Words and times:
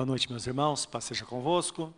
Boa 0.00 0.06
noite, 0.06 0.30
meus 0.30 0.46
irmãos, 0.46 0.86
paz 0.86 1.04
seja 1.04 1.26
convosco. 1.26 1.92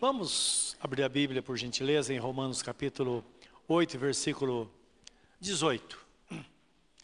Vamos 0.00 0.78
abrir 0.80 1.02
a 1.02 1.10
Bíblia, 1.10 1.42
por 1.42 1.58
gentileza, 1.58 2.14
em 2.14 2.16
Romanos 2.16 2.62
capítulo 2.62 3.22
8, 3.68 3.98
versículo 3.98 4.72
18. 5.38 5.98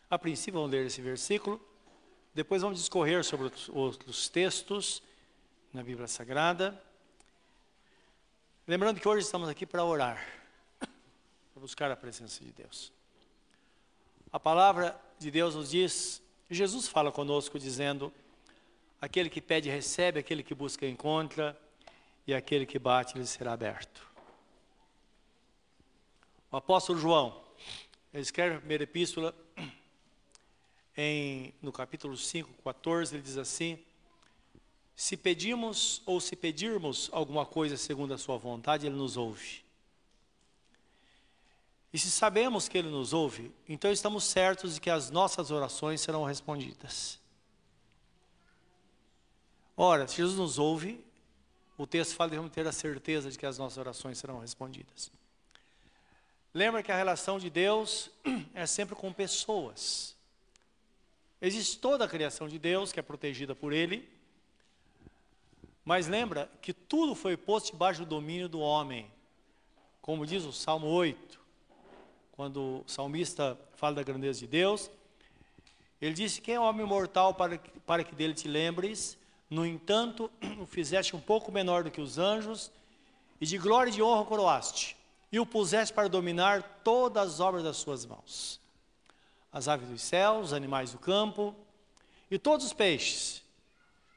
A 0.09 0.19
princípio 0.19 0.61
vamos 0.61 0.71
ler 0.71 0.87
esse 0.87 1.03
versículo, 1.03 1.61
depois 2.33 2.63
vamos 2.63 2.79
discorrer 2.79 3.23
sobre 3.23 3.49
os 3.49 3.69
outros 3.69 4.31
textos 4.31 5.03
na 5.75 5.83
Bíblia 5.83 6.09
Sagrada. 6.09 6.83
Lembrando 8.67 8.99
que 9.01 9.07
hoje 9.07 9.27
estamos 9.27 9.47
aqui 9.47 9.67
para 9.67 9.85
orar, 9.85 10.27
para 10.79 11.61
buscar 11.61 11.91
a 11.91 11.97
presença 11.97 12.43
de 12.43 12.51
Deus. 12.53 12.91
A 14.33 14.41
palavra 14.41 14.99
de 15.19 15.31
Deus 15.31 15.55
nos 15.55 15.69
diz, 15.69 16.23
Jesus 16.49 16.89
fala 16.89 17.13
conosco 17.13 17.59
dizendo, 17.59 18.11
Aquele 19.01 19.31
que 19.31 19.41
pede, 19.41 19.71
recebe, 19.71 20.19
aquele 20.19 20.43
que 20.43 20.55
busca, 20.55 20.87
encontra, 20.87 21.59
e 22.27 22.35
aquele 22.35 22.67
que 22.67 22.79
bate, 22.79 23.17
lhe 23.17 23.27
será 23.27 23.53
aberto. 23.53 24.07
O 26.51 26.57
apóstolo 26.57 26.99
João, 26.99 27.41
ele 28.13 28.23
escreve 28.23 28.57
a 28.57 28.59
primeira 28.59 28.85
epístola, 28.85 29.35
em, 30.97 31.55
no 31.63 31.71
capítulo 31.71 32.17
5, 32.17 32.63
14, 32.63 33.15
ele 33.15 33.23
diz 33.23 33.37
assim: 33.37 33.79
Se 34.97 35.17
pedimos 35.17 36.03
ou 36.05 36.21
se 36.21 36.35
pedirmos 36.35 37.09
alguma 37.13 37.47
coisa 37.47 37.77
segundo 37.77 38.13
a 38.15 38.19
Sua 38.19 38.37
vontade, 38.37 38.87
Ele 38.87 38.97
nos 38.97 39.17
ouve. 39.17 39.63
E 41.93 41.99
se 41.99 42.11
sabemos 42.11 42.69
que 42.69 42.77
Ele 42.77 42.89
nos 42.89 43.13
ouve, 43.13 43.53
então 43.69 43.93
estamos 43.93 44.25
certos 44.25 44.75
de 44.75 44.81
que 44.81 44.91
as 44.91 45.11
nossas 45.11 45.51
orações 45.51 46.01
serão 46.01 46.25
respondidas. 46.25 47.19
Ora, 49.81 50.09
se 50.09 50.17
Jesus 50.17 50.37
nos 50.37 50.59
ouve, 50.59 51.05
o 51.77 51.87
texto 51.87 52.17
fala 52.17 52.31
de 52.31 52.33
devemos 52.33 52.53
ter 52.53 52.67
a 52.67 52.73
certeza 52.73 53.31
de 53.31 53.39
que 53.39 53.47
as 53.47 53.59
nossas 53.59 53.79
orações 53.79 54.19
serão 54.19 54.41
respondidas. 54.41 55.09
Lembra 56.53 56.83
que 56.83 56.91
a 56.91 56.97
relação 56.97 57.39
de 57.39 57.49
Deus 57.49 58.11
é 58.55 58.67
sempre 58.67 58.97
com 58.97 59.13
pessoas. 59.13 60.17
Existe 61.41 61.79
toda 61.79 62.05
a 62.05 62.09
criação 62.09 62.49
de 62.49 62.59
Deus 62.59 62.91
que 62.91 62.99
é 62.99 63.03
protegida 63.05 63.55
por 63.55 63.73
Ele, 63.73 64.09
mas 65.85 66.09
lembra 66.09 66.51
que 66.61 66.73
tudo 66.73 67.15
foi 67.15 67.37
posto 67.37 67.71
debaixo 67.71 68.01
do 68.01 68.07
domínio 68.07 68.49
do 68.49 68.59
homem. 68.59 69.09
Como 70.03 70.27
diz 70.27 70.43
o 70.43 70.53
Salmo 70.53 70.89
8, 70.89 71.39
quando 72.33 72.83
o 72.85 72.85
salmista 72.85 73.57
fala 73.77 73.95
da 73.95 74.03
grandeza 74.03 74.41
de 74.41 74.49
Deus, 74.49 74.91
ele 76.01 76.15
disse: 76.15 76.41
Quem 76.41 76.57
é 76.57 76.61
homem 76.61 76.85
mortal 76.85 77.33
para, 77.33 77.61
para 77.87 78.03
que 78.03 78.17
dele 78.17 78.35
te 78.35 78.49
lembres? 78.49 79.17
No 79.51 79.67
entanto, 79.67 80.31
o 80.61 80.67
fizeste 80.67 81.17
um 81.17 81.21
pouco 81.21 81.51
menor 81.51 81.85
do 81.85 81.91
que 81.91 82.01
os 82.01 82.19
anjos, 82.19 82.71
e 83.41 83.47
de 83.47 83.57
glória 83.59 83.91
e 83.91 83.95
de 83.95 84.03
honra 84.03 84.23
o 84.23 84.27
coroaste, 84.27 84.97
e 85.31 85.39
o 85.39 85.47
puseste 85.47 85.95
para 85.95 86.09
dominar 86.09 86.81
todas 86.83 87.35
as 87.35 87.41
obras 87.41 87.63
das 87.63 87.77
suas 87.77 88.05
mãos. 88.05 88.61
As 89.53 89.69
aves 89.69 89.89
dos 89.89 90.03
céus, 90.03 90.47
os 90.47 90.53
animais 90.53 90.93
do 90.93 90.99
campo, 90.99 91.55
e 92.31 92.39
todos 92.39 92.67
os 92.67 92.73
peixes, 92.73 93.43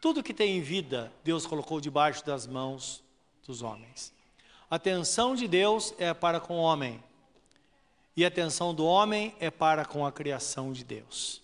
tudo 0.02 0.24
que 0.24 0.34
tem 0.34 0.62
vida, 0.62 1.12
Deus 1.24 1.46
colocou 1.46 1.80
debaixo 1.80 2.26
das 2.26 2.48
mãos 2.48 3.04
dos 3.46 3.62
homens. 3.62 4.14
A 4.70 4.76
atenção 4.76 5.36
de 5.36 5.48
Deus 5.48 5.94
é 5.98 6.14
para 6.14 6.40
com 6.40 6.56
o 6.56 6.62
homem, 6.62 7.02
e 8.16 8.26
a 8.26 8.28
atenção 8.28 8.74
do 8.74 8.86
homem 8.86 9.36
é 9.40 9.50
para 9.50 9.86
com 9.86 10.06
a 10.06 10.12
criação 10.12 10.74
de 10.74 10.84
Deus. 10.84 11.42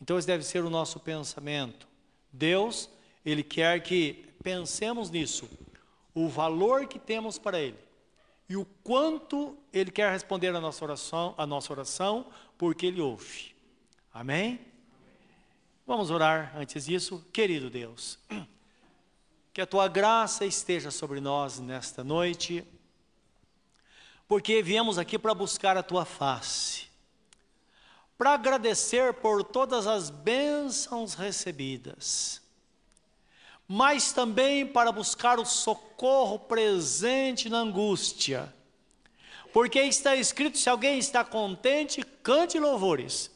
Então, 0.00 0.18
esse 0.18 0.26
deve 0.26 0.42
ser 0.42 0.64
o 0.64 0.70
nosso 0.70 0.98
pensamento. 0.98 1.89
Deus, 2.32 2.88
Ele 3.24 3.42
quer 3.42 3.82
que 3.82 4.26
pensemos 4.42 5.10
nisso, 5.10 5.48
o 6.14 6.28
valor 6.28 6.86
que 6.86 6.98
temos 6.98 7.38
para 7.38 7.58
Ele 7.58 7.78
e 8.48 8.56
o 8.56 8.64
quanto 8.82 9.56
Ele 9.72 9.90
quer 9.90 10.10
responder 10.12 10.54
a 10.54 10.60
nossa 10.60 10.84
oração, 10.84 11.34
a 11.38 11.46
nossa 11.46 11.72
oração, 11.72 12.26
porque 12.58 12.86
Ele 12.86 13.00
ouve. 13.00 13.54
Amém? 14.12 14.60
Vamos 15.86 16.10
orar 16.10 16.52
antes 16.56 16.86
disso, 16.86 17.24
querido 17.32 17.70
Deus. 17.70 18.18
Que 19.52 19.60
a 19.60 19.66
tua 19.66 19.88
graça 19.88 20.46
esteja 20.46 20.92
sobre 20.92 21.20
nós 21.20 21.58
nesta 21.58 22.04
noite, 22.04 22.64
porque 24.28 24.62
viemos 24.62 24.96
aqui 24.96 25.18
para 25.18 25.34
buscar 25.34 25.76
a 25.76 25.82
tua 25.82 26.04
face 26.04 26.89
para 28.20 28.34
agradecer 28.34 29.14
por 29.14 29.42
todas 29.42 29.86
as 29.86 30.10
bênçãos 30.10 31.14
recebidas, 31.14 32.42
mas 33.66 34.12
também 34.12 34.66
para 34.66 34.92
buscar 34.92 35.40
o 35.40 35.46
socorro 35.46 36.38
presente 36.38 37.48
na 37.48 37.60
angústia. 37.60 38.54
Porque 39.54 39.80
está 39.80 40.14
escrito: 40.16 40.58
se 40.58 40.68
alguém 40.68 40.98
está 40.98 41.24
contente, 41.24 42.02
cante 42.22 42.58
louvores, 42.58 43.30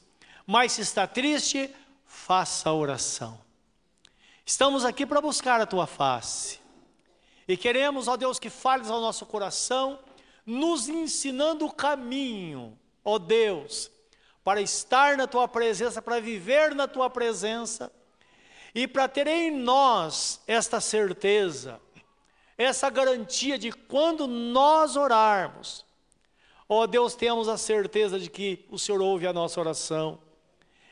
mas 0.46 0.72
se 0.72 0.82
está 0.82 1.06
triste, 1.06 1.74
faça 2.04 2.70
oração. 2.70 3.40
Estamos 4.44 4.84
aqui 4.84 5.06
para 5.06 5.22
buscar 5.22 5.62
a 5.62 5.66
tua 5.66 5.86
face. 5.86 6.60
E 7.48 7.56
queremos, 7.56 8.06
ó 8.06 8.18
Deus, 8.18 8.38
que 8.38 8.50
fales 8.50 8.90
ao 8.90 9.00
nosso 9.00 9.24
coração, 9.24 9.98
nos 10.44 10.90
ensinando 10.90 11.64
o 11.64 11.72
caminho, 11.72 12.78
ó 13.02 13.18
Deus, 13.18 13.93
para 14.44 14.60
estar 14.60 15.16
na 15.16 15.26
tua 15.26 15.48
presença, 15.48 16.02
para 16.02 16.20
viver 16.20 16.74
na 16.74 16.86
tua 16.86 17.08
presença 17.08 17.90
e 18.74 18.86
para 18.86 19.08
ter 19.08 19.26
em 19.26 19.50
nós 19.50 20.42
esta 20.46 20.80
certeza, 20.80 21.80
essa 22.58 22.90
garantia 22.90 23.58
de 23.58 23.72
quando 23.72 24.26
nós 24.26 24.96
orarmos, 24.96 25.84
ó 26.68 26.82
oh 26.82 26.86
Deus, 26.86 27.14
temos 27.14 27.48
a 27.48 27.56
certeza 27.56 28.20
de 28.20 28.28
que 28.28 28.66
o 28.70 28.78
Senhor 28.78 29.00
ouve 29.00 29.26
a 29.26 29.32
nossa 29.32 29.58
oração 29.58 30.18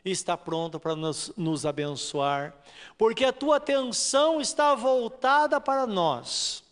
e 0.03 0.11
está 0.11 0.37
pronto 0.37 0.81
para 0.81 0.97
nos, 0.97 1.31
nos 1.37 1.67
abençoar, 1.67 2.55
porque 2.97 3.25
a 3.25 3.33
tua 3.33 3.57
atenção 3.57 4.41
está 4.41 4.75
voltada 4.75 5.61
para 5.61 5.87
nós. 5.87 6.65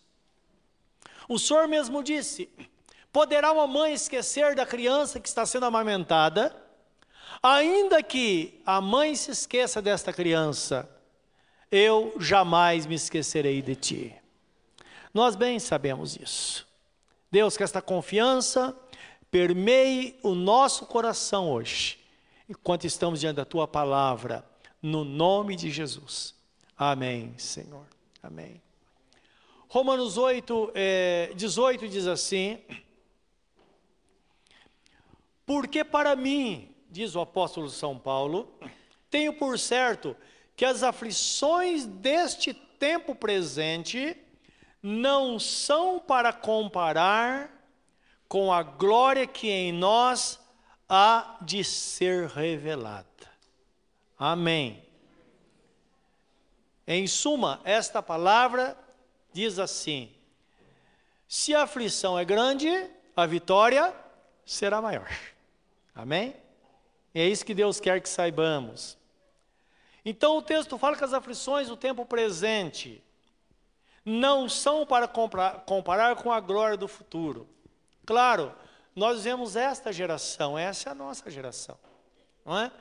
O 1.29 1.39
Senhor 1.39 1.67
mesmo 1.67 2.03
disse: 2.03 2.49
poderá 3.13 3.51
uma 3.51 3.67
mãe 3.67 3.93
esquecer 3.93 4.55
da 4.55 4.65
criança 4.65 5.19
que 5.19 5.29
está 5.29 5.45
sendo 5.45 5.65
amamentada? 5.65 6.60
Ainda 7.41 8.01
que 8.03 8.61
a 8.65 8.81
mãe 8.81 9.15
se 9.15 9.31
esqueça 9.31 9.81
desta 9.81 10.11
criança, 10.11 10.89
eu 11.71 12.13
jamais 12.19 12.85
me 12.85 12.95
esquecerei 12.95 13.61
de 13.61 13.75
ti. 13.75 14.15
Nós 15.13 15.35
bem 15.35 15.59
sabemos 15.59 16.15
isso. 16.15 16.67
Deus, 17.31 17.55
que 17.55 17.63
esta 17.63 17.81
confiança 17.81 18.75
permeie 19.29 20.19
o 20.21 20.35
nosso 20.35 20.85
coração 20.85 21.49
hoje, 21.49 21.99
enquanto 22.49 22.85
estamos 22.85 23.21
diante 23.21 23.37
da 23.37 23.45
tua 23.45 23.67
palavra, 23.67 24.45
no 24.81 25.05
nome 25.05 25.55
de 25.55 25.71
Jesus. 25.71 26.35
Amém, 26.77 27.33
Senhor. 27.37 27.85
Amém. 28.21 28.61
Romanos 29.69 30.17
8, 30.17 30.71
é, 30.75 31.31
18 31.35 31.87
diz 31.87 32.05
assim: 32.05 32.59
Porque 35.45 35.83
para 35.85 36.13
mim 36.15 36.75
diz 36.91 37.15
o 37.15 37.21
apóstolo 37.21 37.69
São 37.69 37.97
Paulo, 37.97 38.53
tenho 39.09 39.33
por 39.33 39.57
certo 39.57 40.15
que 40.55 40.65
as 40.65 40.83
aflições 40.83 41.85
deste 41.85 42.53
tempo 42.53 43.15
presente 43.15 44.17
não 44.83 45.39
são 45.39 45.99
para 45.99 46.33
comparar 46.33 47.49
com 48.27 48.51
a 48.51 48.61
glória 48.61 49.25
que 49.25 49.49
em 49.49 49.71
nós 49.71 50.39
há 50.87 51.37
de 51.41 51.63
ser 51.63 52.27
revelada. 52.27 53.07
Amém. 54.17 54.83
Em 56.85 57.07
suma, 57.07 57.61
esta 57.63 58.03
palavra 58.03 58.77
diz 59.31 59.59
assim: 59.59 60.11
se 61.27 61.55
a 61.55 61.63
aflição 61.63 62.19
é 62.19 62.25
grande, 62.25 62.69
a 63.15 63.25
vitória 63.25 63.95
será 64.45 64.81
maior. 64.81 65.09
Amém? 65.95 66.40
É 67.13 67.27
isso 67.27 67.45
que 67.45 67.53
Deus 67.53 67.79
quer 67.79 68.01
que 68.01 68.09
saibamos. 68.09 68.97
Então 70.03 70.37
o 70.37 70.41
texto 70.41 70.77
fala 70.77 70.97
que 70.97 71.03
as 71.03 71.13
aflições 71.13 71.67
do 71.67 71.77
tempo 71.77 72.05
presente 72.05 73.03
não 74.03 74.49
são 74.49 74.85
para 74.85 75.07
comparar 75.07 76.15
com 76.15 76.31
a 76.31 76.39
glória 76.39 76.77
do 76.77 76.87
futuro. 76.87 77.47
Claro, 78.05 78.53
nós 78.95 79.23
vemos 79.23 79.55
esta 79.55 79.93
geração, 79.93 80.57
essa 80.57 80.89
é 80.89 80.91
a 80.91 80.95
nossa 80.95 81.29
geração, 81.29 81.77
não 82.43 82.57
é? 82.57 82.71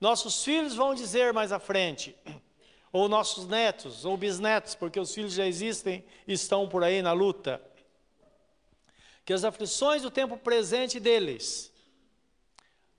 Nossos 0.00 0.42
filhos 0.44 0.74
vão 0.74 0.94
dizer 0.94 1.32
mais 1.32 1.52
à 1.52 1.58
frente, 1.58 2.16
ou 2.92 3.08
nossos 3.08 3.46
netos, 3.46 4.04
ou 4.04 4.16
bisnetos, 4.16 4.74
porque 4.74 4.98
os 4.98 5.14
filhos 5.14 5.32
já 5.32 5.46
existem 5.46 6.04
e 6.26 6.32
estão 6.32 6.68
por 6.68 6.82
aí 6.82 7.00
na 7.00 7.12
luta, 7.12 7.62
que 9.24 9.32
as 9.32 9.44
aflições 9.44 10.02
do 10.02 10.10
tempo 10.10 10.36
presente 10.36 10.98
deles 10.98 11.72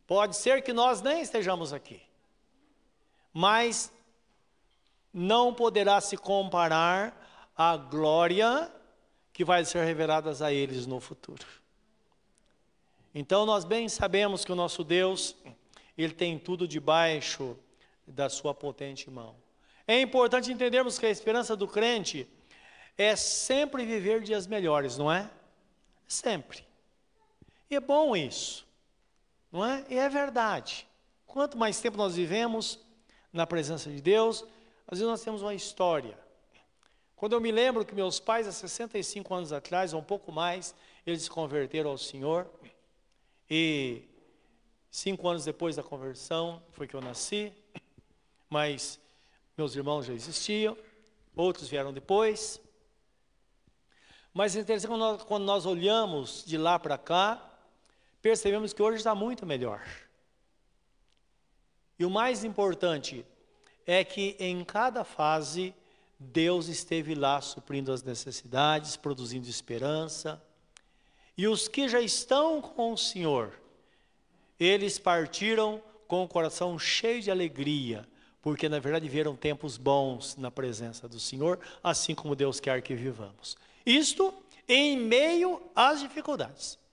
Pode 0.08 0.36
ser 0.36 0.62
que 0.62 0.72
nós 0.72 1.02
nem 1.02 1.22
estejamos 1.22 1.74
aqui, 1.74 2.02
mas 3.34 3.92
não 5.14 5.54
poderá 5.54 6.00
se 6.02 6.18
comparar 6.18 7.52
à 7.58 7.76
glória 7.78 8.72
que 9.32 9.44
vai 9.44 9.66
ser 9.66 9.84
revelada 9.84 10.32
a 10.46 10.52
eles 10.52 10.86
no 10.86 11.00
futuro. 11.00 11.46
Então 13.14 13.46
nós 13.46 13.64
bem 13.64 13.88
sabemos 13.88 14.44
que 14.44 14.52
o 14.52 14.56
nosso 14.56 14.84
Deus, 14.84 15.36
ele 15.98 16.14
tem 16.14 16.38
tudo 16.38 16.68
debaixo 16.68 17.58
da 18.06 18.30
sua 18.30 18.54
potente 18.54 19.10
mão. 19.10 19.36
É 19.88 20.00
importante 20.02 20.52
entendermos 20.52 21.00
que 21.00 21.06
a 21.06 21.10
esperança 21.10 21.56
do 21.56 21.68
crente 21.68 22.28
é 22.98 23.16
sempre 23.16 23.86
viver 23.86 24.22
dias 24.22 24.48
melhores, 24.48 24.98
não 24.98 25.12
é? 25.12 25.30
Sempre. 26.08 26.66
E 27.70 27.76
é 27.76 27.80
bom 27.80 28.16
isso, 28.16 28.65
não 29.56 29.66
é? 29.66 29.86
E 29.90 29.98
é 29.98 30.10
verdade. 30.10 30.86
Quanto 31.26 31.58
mais 31.58 31.80
tempo 31.80 31.98
nós 31.98 32.16
vivemos 32.16 32.78
na 33.32 33.48
presença 33.48 33.90
de 33.90 34.02
Deus, 34.02 34.44
às 34.86 35.00
vezes 35.00 35.10
nós 35.10 35.24
temos 35.24 35.42
uma 35.42 35.54
história. 35.54 36.18
Quando 37.16 37.34
eu 37.34 37.40
me 37.40 37.54
lembro 37.54 37.86
que 37.86 37.96
meus 37.96 38.20
pais, 38.20 38.48
há 38.48 38.52
65 38.52 39.34
anos 39.34 39.54
atrás, 39.54 39.94
ou 39.94 40.02
um 40.02 40.04
pouco 40.04 40.30
mais, 40.30 40.76
eles 41.08 41.24
se 41.24 41.30
converteram 41.30 41.92
ao 41.92 41.98
Senhor, 41.98 42.50
e 43.50 44.04
cinco 44.92 45.26
anos 45.30 45.46
depois 45.46 45.78
da 45.78 45.84
conversão 45.84 46.62
foi 46.72 46.86
que 46.86 46.94
eu 46.94 47.00
nasci, 47.00 47.54
mas 48.50 49.00
meus 49.58 49.74
irmãos 49.74 50.06
já 50.06 50.14
existiam, 50.14 50.78
outros 51.34 51.70
vieram 51.70 51.94
depois. 51.94 52.60
Mas 54.34 54.54
é 54.54 54.60
interessante 54.60 54.90
quando 54.90 55.00
nós, 55.00 55.24
quando 55.24 55.46
nós 55.46 55.66
olhamos 55.66 56.44
de 56.46 56.58
lá 56.58 56.78
para 56.78 56.98
cá, 56.98 57.55
percebemos 58.26 58.74
que 58.74 58.82
hoje 58.82 58.98
está 58.98 59.14
muito 59.14 59.46
melhor. 59.46 59.86
E 62.00 62.04
o 62.04 62.10
mais 62.10 62.44
importante 62.44 63.24
é 63.86 64.04
que 64.04 64.36
em 64.40 64.66
cada 64.66 65.04
fase 65.04 65.76
Deus 66.20 66.68
esteve 66.68 67.14
lá 67.14 67.40
suprindo 67.40 67.92
as 67.92 68.02
necessidades, 68.02 68.98
produzindo 68.98 69.48
esperança. 69.48 70.42
E 71.38 71.48
os 71.48 71.68
que 71.68 71.88
já 71.88 72.02
estão 72.02 72.64
com 72.64 72.94
o 72.94 72.98
Senhor, 72.98 73.54
eles 74.60 74.98
partiram 74.98 75.80
com 76.08 76.24
o 76.24 76.28
coração 76.28 76.80
cheio 76.80 77.22
de 77.22 77.30
alegria, 77.30 78.10
porque 78.42 78.68
na 78.68 78.80
verdade 78.80 79.08
viram 79.08 79.36
tempos 79.36 79.78
bons 79.78 80.36
na 80.36 80.50
presença 80.50 81.08
do 81.08 81.20
Senhor, 81.20 81.60
assim 81.84 82.16
como 82.16 82.36
Deus 82.36 82.60
quer 82.60 82.82
que 82.82 82.96
vivamos. 82.96 83.56
Isto 83.86 84.34
em 84.68 84.98
meio 84.98 85.62
às 85.76 86.00
dificuldades. 86.00 86.84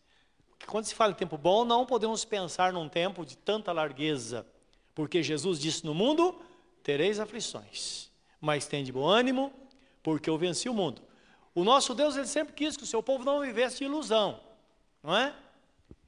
Quando 0.67 0.85
se 0.85 0.95
fala 0.95 1.13
em 1.13 1.17
tempo 1.17 1.37
bom, 1.37 1.65
não 1.65 1.85
podemos 1.85 2.25
pensar 2.25 2.73
num 2.73 2.89
tempo 2.89 3.25
de 3.27 3.37
tanta 3.37 3.73
largueza, 3.73 4.47
porque 4.95 5.23
Jesus 5.23 5.59
disse 5.59 5.85
no 5.85 5.95
mundo: 5.95 6.41
tereis 6.83 7.21
aflições, 7.21 8.11
mas 8.41 8.67
tem 8.67 8.85
de 8.85 8.93
bom 8.93 9.07
ânimo, 9.07 9.53
porque 10.03 10.31
eu 10.31 10.39
venci 10.39 10.69
o 10.69 10.75
mundo. 10.75 11.03
O 11.55 11.65
nosso 11.65 11.95
Deus, 11.95 12.17
ele 12.17 12.27
sempre 12.27 12.55
quis 12.55 12.77
que 12.77 12.83
o 12.83 12.87
seu 12.87 13.03
povo 13.03 13.25
não 13.25 13.41
vivesse 13.41 13.79
de 13.79 13.85
ilusão, 13.85 14.41
não 15.03 15.17
é? 15.17 15.35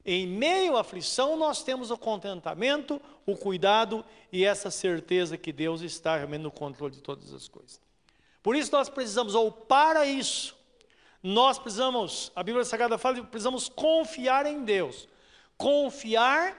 Em 0.03 0.27
meio 0.27 0.77
à 0.77 0.81
aflição, 0.81 1.35
nós 1.35 1.63
temos 1.63 1.89
o 1.89 1.97
contentamento, 1.97 3.01
o 3.25 3.35
cuidado 3.35 4.05
e 4.31 4.45
essa 4.45 4.69
certeza 4.69 5.35
que 5.35 5.51
Deus 5.51 5.81
está 5.81 6.15
realmente 6.15 6.41
no 6.41 6.51
controle 6.51 6.93
de 6.93 7.01
todas 7.01 7.33
as 7.33 7.47
coisas. 7.47 7.81
Por 8.43 8.55
isso 8.55 8.71
nós 8.71 8.87
precisamos, 8.87 9.33
ou 9.33 9.51
para 9.51 10.05
isso, 10.05 10.54
nós 11.27 11.57
precisamos, 11.57 12.31
a 12.35 12.43
Bíblia 12.43 12.63
Sagrada 12.63 12.99
fala 12.99 13.23
precisamos 13.23 13.67
confiar 13.67 14.45
em 14.45 14.63
Deus. 14.63 15.07
Confiar 15.57 16.55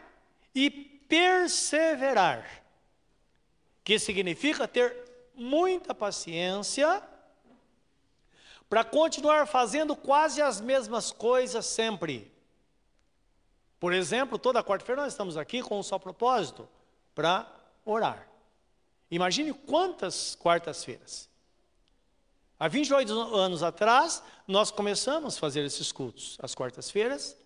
e 0.53 0.69
perseverar. 0.69 2.65
Que 3.85 3.97
significa 3.97 4.67
ter 4.67 4.93
muita 5.37 5.95
paciência 5.95 7.01
para 8.69 8.83
continuar 8.83 9.47
fazendo 9.47 9.95
quase 9.95 10.43
as 10.43 10.61
mesmas 10.61 11.13
coisas 11.13 11.65
sempre. 11.65 12.33
Por 13.79 13.93
exemplo, 13.93 14.37
toda 14.37 14.65
quarta-feira 14.65 15.03
nós 15.03 15.13
estamos 15.13 15.37
aqui 15.37 15.63
com 15.63 15.79
um 15.79 15.83
só 15.85 15.97
propósito, 15.97 16.69
para 17.15 17.47
orar. 17.85 18.27
Imagine 19.13 19.53
quantas 19.53 20.35
quartas-feiras. 20.35 21.29
Há 22.59 22.69
28 22.69 23.13
anos 23.35 23.63
atrás, 23.63 24.23
nós 24.49 24.71
começamos 24.71 25.37
a 25.37 25.41
fazer 25.41 25.65
esses 25.65 25.93
cultos, 25.93 26.39
às 26.41 26.55
quartas-feiras, 26.55 27.37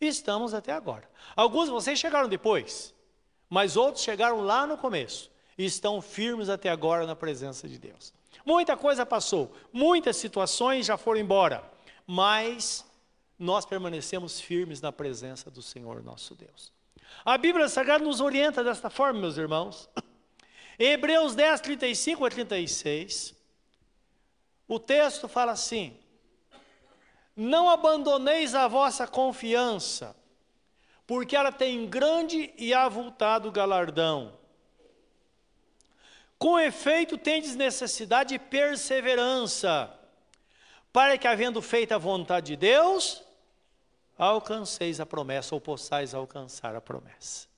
e 0.00 0.06
estamos 0.06 0.52
até 0.52 0.72
agora. 0.72 1.08
Alguns 1.36 1.66
de 1.66 1.70
vocês 1.70 1.98
chegaram 1.98 2.28
depois, 2.28 2.92
mas 3.48 3.76
outros 3.76 4.02
chegaram 4.02 4.40
lá 4.40 4.66
no 4.66 4.76
começo, 4.76 5.30
e 5.56 5.64
estão 5.64 6.02
firmes 6.02 6.48
até 6.48 6.70
agora 6.70 7.06
na 7.06 7.14
presença 7.14 7.68
de 7.68 7.78
Deus. 7.78 8.12
Muita 8.44 8.76
coisa 8.76 9.06
passou, 9.06 9.54
muitas 9.72 10.16
situações 10.16 10.86
já 10.86 10.96
foram 10.96 11.20
embora, 11.20 11.62
mas 12.04 12.84
nós 13.38 13.64
permanecemos 13.64 14.40
firmes 14.40 14.80
na 14.80 14.90
presença 14.90 15.50
do 15.50 15.62
Senhor 15.62 16.02
nosso 16.02 16.34
Deus. 16.34 16.72
A 17.24 17.38
Bíblia 17.38 17.68
Sagrada 17.68 18.04
nos 18.04 18.20
orienta 18.20 18.64
desta 18.64 18.90
forma, 18.90 19.20
meus 19.20 19.36
irmãos. 19.36 19.88
Hebreus 20.78 21.34
10, 21.34 21.60
35 21.60 22.24
a 22.24 22.30
36, 22.30 23.37
o 24.68 24.78
texto 24.78 25.26
fala 25.26 25.52
assim: 25.52 25.98
Não 27.34 27.70
abandoneis 27.70 28.54
a 28.54 28.68
vossa 28.68 29.06
confiança, 29.06 30.14
porque 31.06 31.34
ela 31.34 31.50
tem 31.50 31.88
grande 31.88 32.52
e 32.58 32.74
avultado 32.74 33.50
galardão. 33.50 34.36
Com 36.38 36.58
efeito, 36.58 37.16
tendes 37.16 37.56
necessidade 37.56 38.28
de 38.28 38.38
perseverança, 38.38 39.92
para 40.92 41.18
que, 41.18 41.26
havendo 41.26 41.60
feito 41.60 41.92
a 41.92 41.98
vontade 41.98 42.48
de 42.48 42.56
Deus, 42.56 43.24
alcanceis 44.16 45.00
a 45.00 45.06
promessa 45.06 45.54
ou 45.54 45.60
possais 45.60 46.14
alcançar 46.14 46.76
a 46.76 46.80
promessa. 46.80 47.48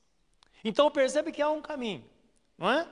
Então 0.62 0.90
percebe 0.90 1.32
que 1.32 1.42
há 1.42 1.50
um 1.50 1.60
caminho, 1.60 2.04
não 2.56 2.70
é? 2.70 2.86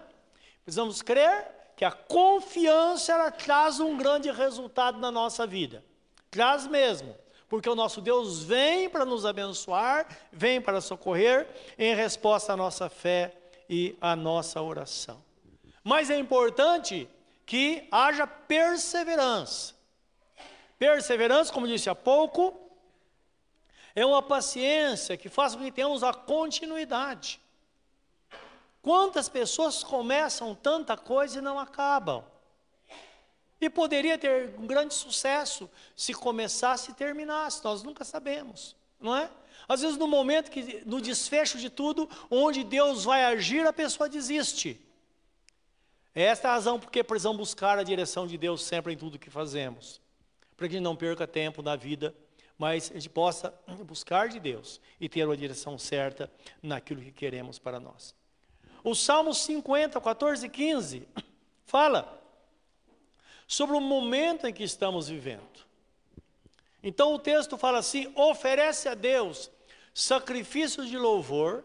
Precisamos 0.65 1.01
crer 1.03 1.58
que 1.79 1.85
a 1.85 1.93
confiança 1.93 3.13
ela 3.13 3.31
traz 3.31 3.79
um 3.79 3.97
grande 3.97 4.29
resultado 4.33 4.99
na 4.99 5.13
nossa 5.13 5.47
vida. 5.47 5.85
Traz 6.29 6.67
mesmo, 6.67 7.15
porque 7.49 7.71
o 7.71 7.75
nosso 7.77 8.01
Deus 8.01 8.43
vem 8.43 8.91
para 8.91 9.05
nos 9.05 9.25
abençoar, 9.25 10.09
vem 10.33 10.61
para 10.61 10.81
socorrer 10.81 11.47
em 11.79 11.95
resposta 11.95 12.53
à 12.53 12.57
nossa 12.57 12.91
fé 12.91 13.33
e 13.71 13.97
à 14.01 14.17
nossa 14.17 14.61
oração. 14.61 15.23
Mas 15.85 16.11
é 16.11 16.19
importante 16.19 17.09
que 17.47 17.87
haja 17.93 18.27
perseverança. 18.27 19.77
Perseverança, 20.81 21.53
como 21.53 21.69
disse 21.69 21.89
há 21.89 21.95
pouco, 21.95 22.59
é 23.95 24.05
uma 24.05 24.21
paciência 24.21 25.17
que 25.17 25.29
faz 25.29 25.55
com 25.55 25.63
que 25.63 25.71
tenhamos 25.71 26.03
a 26.03 26.13
continuidade. 26.13 27.41
Quantas 28.89 29.29
pessoas 29.29 29.85
começam 29.85 30.55
tanta 30.55 30.97
coisa 30.97 31.41
e 31.41 31.43
não 31.43 31.59
acabam? 31.59 32.25
E 33.61 33.69
poderia 33.69 34.17
ter 34.17 34.55
um 34.59 34.67
grande 34.67 34.95
sucesso 34.95 35.69
se 35.95 36.15
começasse 36.15 36.91
e 36.91 36.95
terminasse, 36.95 37.63
nós 37.63 37.83
nunca 37.83 38.03
sabemos, 38.03 38.75
não 38.99 39.15
é? 39.15 39.29
Às 39.69 39.83
vezes 39.83 39.99
no 39.99 40.09
momento 40.09 40.51
que 40.51 40.83
no 40.87 41.03
desfecho 41.03 41.59
de 41.59 41.69
tudo, 41.69 42.09
onde 42.31 42.65
Deus 42.65 43.05
vai 43.05 43.27
agir, 43.27 43.67
a 43.67 43.75
pessoa 43.75 44.09
desiste. 44.09 44.81
É 46.15 46.23
esta 46.23 46.49
a 46.49 46.53
razão 46.53 46.81
porque 46.81 47.05
precisamos 47.05 47.37
buscar 47.37 47.79
a 47.79 47.83
direção 47.83 48.27
de 48.27 48.39
Deus 48.39 48.63
sempre 48.63 48.95
em 48.95 48.97
tudo 48.97 49.19
que 49.19 49.29
fazemos, 49.29 50.01
para 50.57 50.67
que 50.67 50.77
a 50.77 50.79
gente 50.79 50.85
não 50.85 50.97
perca 50.97 51.27
tempo 51.27 51.61
na 51.61 51.77
vida 51.77 52.15
mas 52.57 52.91
a 52.91 52.95
gente 52.95 53.11
possa 53.11 53.55
buscar 53.85 54.29
de 54.31 54.41
Deus 54.41 54.81
e 54.99 55.11
ter 55.11 55.29
a 55.29 55.37
direção 55.37 55.79
certa 55.79 56.29
naquilo 56.61 57.03
que 57.03 57.13
queremos 57.13 57.59
para 57.59 57.79
nós. 57.79 58.17
O 58.83 58.95
Salmo 58.95 59.35
50, 59.35 60.01
14 60.01 60.47
e 60.47 60.49
15 60.49 61.09
fala 61.67 62.21
sobre 63.47 63.77
o 63.77 63.81
momento 63.81 64.47
em 64.47 64.53
que 64.53 64.63
estamos 64.63 65.09
vivendo. 65.09 65.67
Então 66.83 67.15
o 67.15 67.19
texto 67.19 67.57
fala 67.57 67.79
assim: 67.79 68.13
oferece 68.15 68.89
a 68.89 68.95
Deus 68.95 69.51
sacrifícios 69.93 70.89
de 70.89 70.97
louvor 70.97 71.65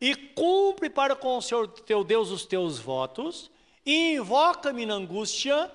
e 0.00 0.14
cumpre 0.14 0.88
para 0.90 1.16
com 1.16 1.38
o 1.38 1.42
Senhor 1.42 1.66
teu 1.68 2.04
Deus 2.04 2.30
os 2.30 2.44
teus 2.44 2.78
votos, 2.78 3.50
e 3.84 4.14
invoca-me 4.14 4.84
na 4.84 4.94
angústia, 4.94 5.70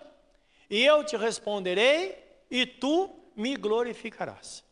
e 0.70 0.84
eu 0.86 1.04
te 1.04 1.18
responderei, 1.18 2.18
e 2.50 2.66
tu 2.66 3.10
me 3.36 3.56
glorificarás. 3.56 4.64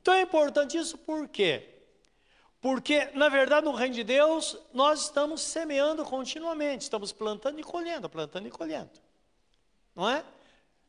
Então 0.00 0.12
é 0.14 0.22
importante 0.22 0.76
isso 0.76 0.98
por 0.98 1.26
quê? 1.28 1.77
Porque, 2.60 3.06
na 3.14 3.28
verdade, 3.28 3.64
no 3.64 3.72
reino 3.72 3.94
de 3.94 4.02
Deus, 4.02 4.58
nós 4.72 5.02
estamos 5.02 5.40
semeando 5.42 6.04
continuamente, 6.04 6.82
estamos 6.82 7.12
plantando 7.12 7.60
e 7.60 7.62
colhendo, 7.62 8.08
plantando 8.08 8.48
e 8.48 8.50
colhendo. 8.50 8.90
Não 9.94 10.08
é? 10.08 10.24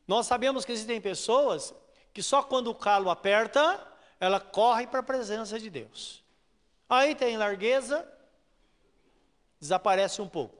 Nós 0.06 0.26
sabemos 0.26 0.64
que 0.64 0.72
existem 0.72 1.00
pessoas 1.00 1.72
que 2.12 2.22
só 2.22 2.42
quando 2.42 2.68
o 2.68 2.74
calo 2.74 3.08
aperta, 3.08 3.86
ela 4.18 4.40
corre 4.40 4.86
para 4.86 4.98
a 4.98 5.04
presença 5.04 5.58
de 5.58 5.70
Deus. 5.70 6.24
Aí 6.88 7.14
tem 7.14 7.36
largueza, 7.36 8.06
desaparece 9.60 10.20
um 10.20 10.28
pouco. 10.28 10.58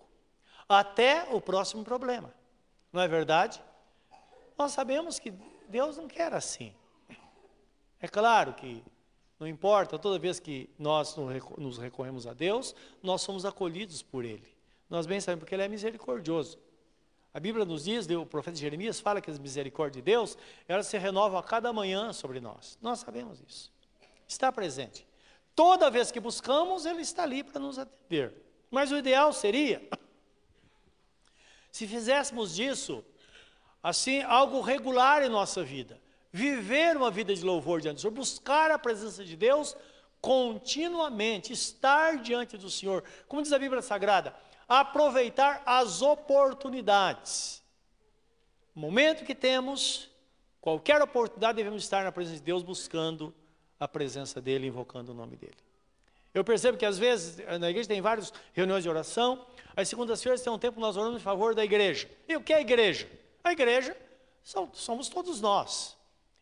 até 0.69 1.27
o 1.33 1.41
próximo 1.41 1.83
problema. 1.83 2.33
Não 2.93 3.01
é 3.01 3.09
verdade? 3.09 3.61
Nós 4.57 4.71
sabemos 4.71 5.19
que 5.19 5.33
Deus 5.69 5.97
não 5.97 6.07
quer 6.07 6.33
assim. 6.33 6.73
É 8.01 8.07
claro 8.07 8.55
que 8.55 8.85
não 9.41 9.49
importa, 9.49 9.99
toda 9.99 10.19
vez 10.19 10.39
que 10.39 10.69
nós 10.79 11.17
nos 11.57 11.79
recorremos 11.79 12.27
a 12.27 12.35
Deus, 12.35 12.75
nós 13.03 13.23
somos 13.23 13.47
acolhidos 13.47 14.03
por 14.03 14.23
Ele. 14.23 14.47
Nós 14.89 15.07
bem 15.07 15.19
sabemos 15.19 15.41
porque 15.41 15.55
Ele 15.55 15.63
é 15.63 15.69
misericordioso. 15.69 16.59
A 17.33 17.41
Bíblia 17.41 17.65
nos 17.65 17.85
diz, 17.85 18.07
o 18.11 18.27
profeta 18.27 18.59
Jeremias 18.59 19.01
fala 19.01 19.19
que 19.19 19.31
a 19.31 19.35
misericórdia 19.35 20.03
de 20.03 20.05
Deus, 20.05 20.37
ela 20.69 20.83
se 20.83 20.99
renova 20.99 21.39
a 21.39 21.43
cada 21.43 21.73
manhã 21.73 22.13
sobre 22.13 22.39
nós. 22.39 22.77
Nós 22.83 22.99
sabemos 22.99 23.43
isso. 23.49 23.73
Está 24.29 24.53
presente. 24.53 25.07
Toda 25.55 25.91
vez 25.91 26.13
que 26.13 26.21
buscamos, 26.21 26.85
Ele 26.85 27.01
está 27.01 27.23
ali 27.23 27.43
para 27.43 27.59
nos 27.59 27.79
atender. 27.79 28.35
Mas 28.71 28.93
o 28.93 28.99
ideal 28.99 29.33
seria, 29.33 29.89
se 31.73 31.87
fizéssemos 31.87 32.55
disso, 32.55 33.03
assim, 33.83 34.21
algo 34.21 34.61
regular 34.61 35.23
em 35.23 35.31
nossa 35.31 35.65
vida 35.65 35.99
viver 36.33 36.97
uma 36.97 37.11
vida 37.11 37.35
de 37.35 37.45
louvor 37.45 37.81
diante 37.81 37.97
do 37.97 38.01
Senhor, 38.01 38.13
buscar 38.13 38.71
a 38.71 38.79
presença 38.79 39.25
de 39.25 39.37
Deus 39.37 39.77
continuamente, 40.21 41.53
estar 41.53 42.19
diante 42.19 42.57
do 42.57 42.71
Senhor. 42.71 43.03
Como 43.27 43.43
diz 43.43 43.53
a 43.53 43.59
Bíblia 43.59 43.83
Sagrada, 43.83 44.35
aproveitar 44.69 45.63
as 45.67 46.03
oportunidades. 46.03 47.63
No 48.75 48.83
momento 48.83 49.25
que 49.25 49.35
temos, 49.35 50.09
qualquer 50.61 51.03
oportunidade, 51.03 51.57
devemos 51.57 51.83
estar 51.83 52.05
na 52.05 52.13
presença 52.13 52.37
de 52.37 52.45
Deus, 52.45 52.63
buscando 52.63 53.35
a 53.79 53.89
presença 53.89 54.41
dEle, 54.41 54.69
invocando 54.69 55.13
o 55.13 55.15
nome 55.15 55.37
dEle. 55.37 55.57
Eu 56.33 56.45
percebo 56.45 56.79
que 56.79 56.87
às 56.87 56.97
vezes 56.97 57.45
na 57.59 57.71
igreja 57.71 57.89
tem 57.89 58.01
várias 58.01 58.33
reuniões 58.53 58.85
de 58.85 58.89
oração, 58.89 59.45
as 59.75 59.89
segundas-feiras 59.89 60.43
tem 60.43 60.53
um 60.53 60.59
tempo 60.59 60.79
nós 60.79 60.97
oramos 60.97 61.21
em 61.21 61.25
favor 61.25 61.57
da 61.57 61.65
igreja. 61.65 62.09
E 62.29 62.37
o 62.37 62.41
que 62.41 62.53
é 62.53 62.57
a 62.57 62.61
igreja? 62.61 63.11
A 63.43 63.51
igreja 63.51 63.97
somos 64.73 65.09
todos 65.09 65.41
nós 65.41 65.99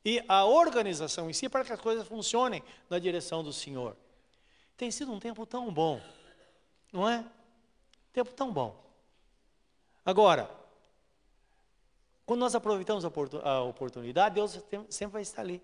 e 0.09 0.25
a 0.27 0.47
organização 0.47 1.29
em 1.29 1.35
si 1.35 1.51
para 1.51 1.63
que 1.63 1.71
as 1.71 1.79
coisas 1.79 2.09
funcionem 2.09 2.63
na 2.89 2.99
direção 2.99 3.45
do 3.45 3.53
Senhor. 3.53 3.95
Tem 4.75 4.91
sido 4.91 5.13
um 5.13 5.19
tempo 5.19 5.45
tão 5.45 5.71
bom, 5.71 6.01
não 6.91 7.07
é? 7.07 7.23
Tempo 8.11 8.33
tão 8.33 8.51
bom. 8.51 8.75
Agora, 10.07 10.51
quando 12.25 12.41
nós 12.41 12.55
aproveitamos 12.55 13.05
a 13.05 13.61
oportunidade, 13.65 14.35
Deus 14.37 14.59
sempre 14.89 15.13
vai 15.13 15.23
estar 15.23 15.43
ali. 15.43 15.63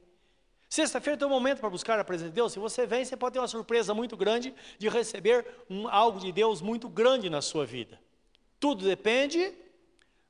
Sexta-feira 0.68 1.16
tem 1.16 1.26
um 1.26 1.30
momento 1.30 1.60
para 1.60 1.70
buscar 1.70 1.98
a 1.98 2.04
presença 2.04 2.28
de 2.28 2.34
Deus. 2.34 2.52
Se 2.52 2.58
você 2.58 2.86
vem, 2.86 3.02
você 3.02 3.16
pode 3.16 3.32
ter 3.32 3.38
uma 3.38 3.48
surpresa 3.48 3.94
muito 3.94 4.14
grande 4.14 4.54
de 4.78 4.90
receber 4.90 5.46
um, 5.70 5.88
algo 5.88 6.20
de 6.20 6.30
Deus 6.30 6.60
muito 6.60 6.86
grande 6.86 7.30
na 7.30 7.40
sua 7.40 7.64
vida. 7.64 7.98
Tudo 8.60 8.84
depende 8.84 9.54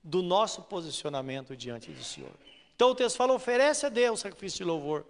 do 0.05 0.23
nosso 0.23 0.63
posicionamento 0.63 1.57
diante 1.57 1.91
do 1.91 2.05
Senhor. 2.05 2.54
Então 2.75 2.91
o 2.91 2.95
texto 2.95 3.17
fala: 3.17 3.33
oferece 3.33 3.87
a 3.87 3.89
Deus 3.89 4.21
sacrifício 4.21 4.59
de 4.59 4.65
louvor. 4.65 5.05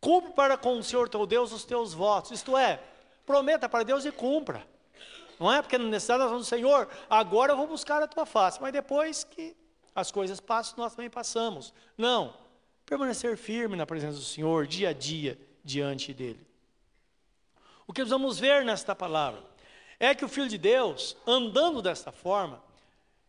Cumpre 0.00 0.32
para 0.32 0.56
com 0.56 0.78
o 0.78 0.84
Senhor 0.84 1.08
teu 1.08 1.26
Deus 1.26 1.52
os 1.52 1.64
teus 1.64 1.94
votos. 1.94 2.30
Isto 2.30 2.56
é, 2.56 2.80
prometa 3.24 3.68
para 3.68 3.84
Deus 3.84 4.04
e 4.04 4.12
cumpra. 4.12 4.66
Não 5.38 5.52
é 5.52 5.60
porque 5.60 5.76
necessidade 5.76 6.20
nós 6.20 6.28
falamos, 6.28 6.48
Senhor, 6.48 6.88
agora 7.10 7.52
eu 7.52 7.56
vou 7.56 7.66
buscar 7.66 8.02
a 8.02 8.06
tua 8.06 8.24
face. 8.24 8.60
Mas 8.60 8.72
depois 8.72 9.24
que 9.24 9.54
as 9.94 10.10
coisas 10.10 10.40
passam, 10.40 10.74
nós 10.78 10.94
também 10.94 11.10
passamos. 11.10 11.72
Não. 11.96 12.34
Permanecer 12.84 13.36
firme 13.36 13.76
na 13.76 13.84
presença 13.84 14.16
do 14.16 14.24
Senhor, 14.24 14.66
dia 14.66 14.90
a 14.90 14.92
dia, 14.92 15.38
diante 15.64 16.14
dele. 16.14 16.46
O 17.86 17.92
que 17.92 18.04
vamos 18.04 18.38
ver 18.38 18.64
nesta 18.64 18.94
palavra 18.94 19.42
é 19.98 20.14
que 20.14 20.24
o 20.24 20.28
Filho 20.28 20.48
de 20.48 20.58
Deus, 20.58 21.16
andando 21.26 21.82
desta 21.82 22.12
forma, 22.12 22.62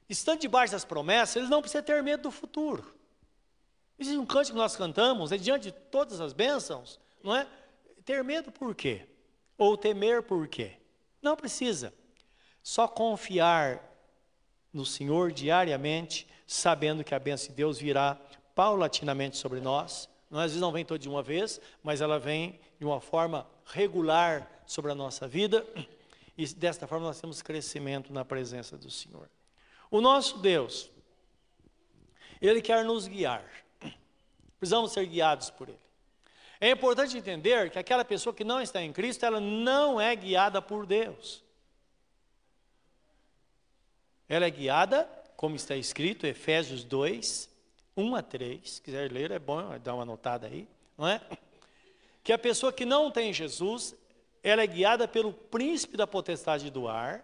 estando 0.09 0.41
debaixo 0.41 0.73
das 0.73 0.85
promessas, 0.85 1.37
ele 1.37 1.47
não 1.47 1.61
precisa 1.61 1.81
ter 1.81 2.03
medo 2.03 2.23
do 2.23 2.31
futuro. 2.31 2.96
Existe 3.99 4.17
um 4.17 4.25
canto 4.25 4.51
que 4.51 4.57
nós 4.57 4.75
cantamos, 4.75 5.31
é 5.31 5.37
diante 5.37 5.65
de 5.65 5.71
todas 5.71 6.21
as 6.21 6.33
bênçãos, 6.33 6.99
não 7.23 7.35
é? 7.35 7.47
Ter 8.05 8.23
medo 8.23 8.51
por 8.51 8.75
quê? 8.75 9.07
Ou 9.57 9.75
temer 9.75 10.21
por 10.23 10.47
quê? 10.47 10.73
Não 11.21 11.35
precisa. 11.35 11.93
Só 12.61 12.87
confiar 12.87 13.83
no 14.71 14.85
Senhor 14.85 15.31
diariamente, 15.31 16.27
sabendo 16.45 17.03
que 17.03 17.15
a 17.15 17.19
bênção 17.19 17.49
de 17.49 17.55
Deus 17.55 17.79
virá 17.79 18.19
paulatinamente 18.53 19.37
sobre 19.37 19.59
nós. 19.59 20.07
Não, 20.29 20.39
às 20.39 20.51
vezes 20.51 20.61
não 20.61 20.71
vem 20.71 20.85
toda 20.85 20.99
de 20.99 21.09
uma 21.09 21.23
vez, 21.23 21.59
mas 21.81 22.01
ela 22.01 22.19
vem 22.19 22.59
de 22.77 22.85
uma 22.85 23.01
forma 23.01 23.47
regular 23.65 24.47
sobre 24.65 24.91
a 24.91 24.95
nossa 24.95 25.27
vida. 25.27 25.65
E 26.37 26.45
desta 26.53 26.85
forma 26.85 27.07
nós 27.07 27.19
temos 27.19 27.41
crescimento 27.41 28.13
na 28.13 28.23
presença 28.23 28.77
do 28.77 28.91
Senhor. 28.91 29.27
O 29.89 29.99
nosso 30.01 30.37
Deus, 30.37 30.89
Ele 32.39 32.61
quer 32.61 32.85
nos 32.85 33.07
guiar. 33.07 33.43
Precisamos 34.59 34.91
ser 34.91 35.05
guiados 35.05 35.49
por 35.49 35.69
Ele. 35.69 35.79
É 36.59 36.71
importante 36.71 37.17
entender 37.17 37.69
que 37.69 37.77
aquela 37.77 38.03
pessoa 38.03 38.33
que 38.33 38.43
não 38.43 38.61
está 38.61 38.81
em 38.81 38.91
Cristo, 38.91 39.25
ela 39.25 39.39
não 39.39 40.01
é 40.01 40.15
guiada 40.15 40.61
por 40.61 40.85
Deus. 40.85 41.43
Ela 44.27 44.45
é 44.45 44.49
guiada, 44.49 45.07
como 45.35 45.55
está 45.55 45.75
escrito, 45.75 46.25
Efésios 46.25 46.83
2, 46.83 47.49
1 47.95 48.15
a 48.15 48.21
3. 48.21 48.69
Se 48.69 48.81
quiser 48.81 49.11
ler, 49.11 49.31
é 49.31 49.39
bom 49.39 49.77
dar 49.79 49.93
uma 49.93 50.03
notada 50.03 50.47
aí, 50.47 50.67
não 50.97 51.07
é? 51.07 51.21
Que 52.23 52.33
a 52.33 52.37
pessoa 52.37 52.73
que 52.73 52.85
não 52.85 53.09
tem 53.11 53.31
Jesus, 53.31 53.95
ela 54.43 54.61
é 54.61 54.67
guiada 54.67 55.07
pelo 55.07 55.31
príncipe 55.31 55.95
da 55.95 56.07
potestade 56.07 56.69
do 56.69 56.87
ar, 56.87 57.23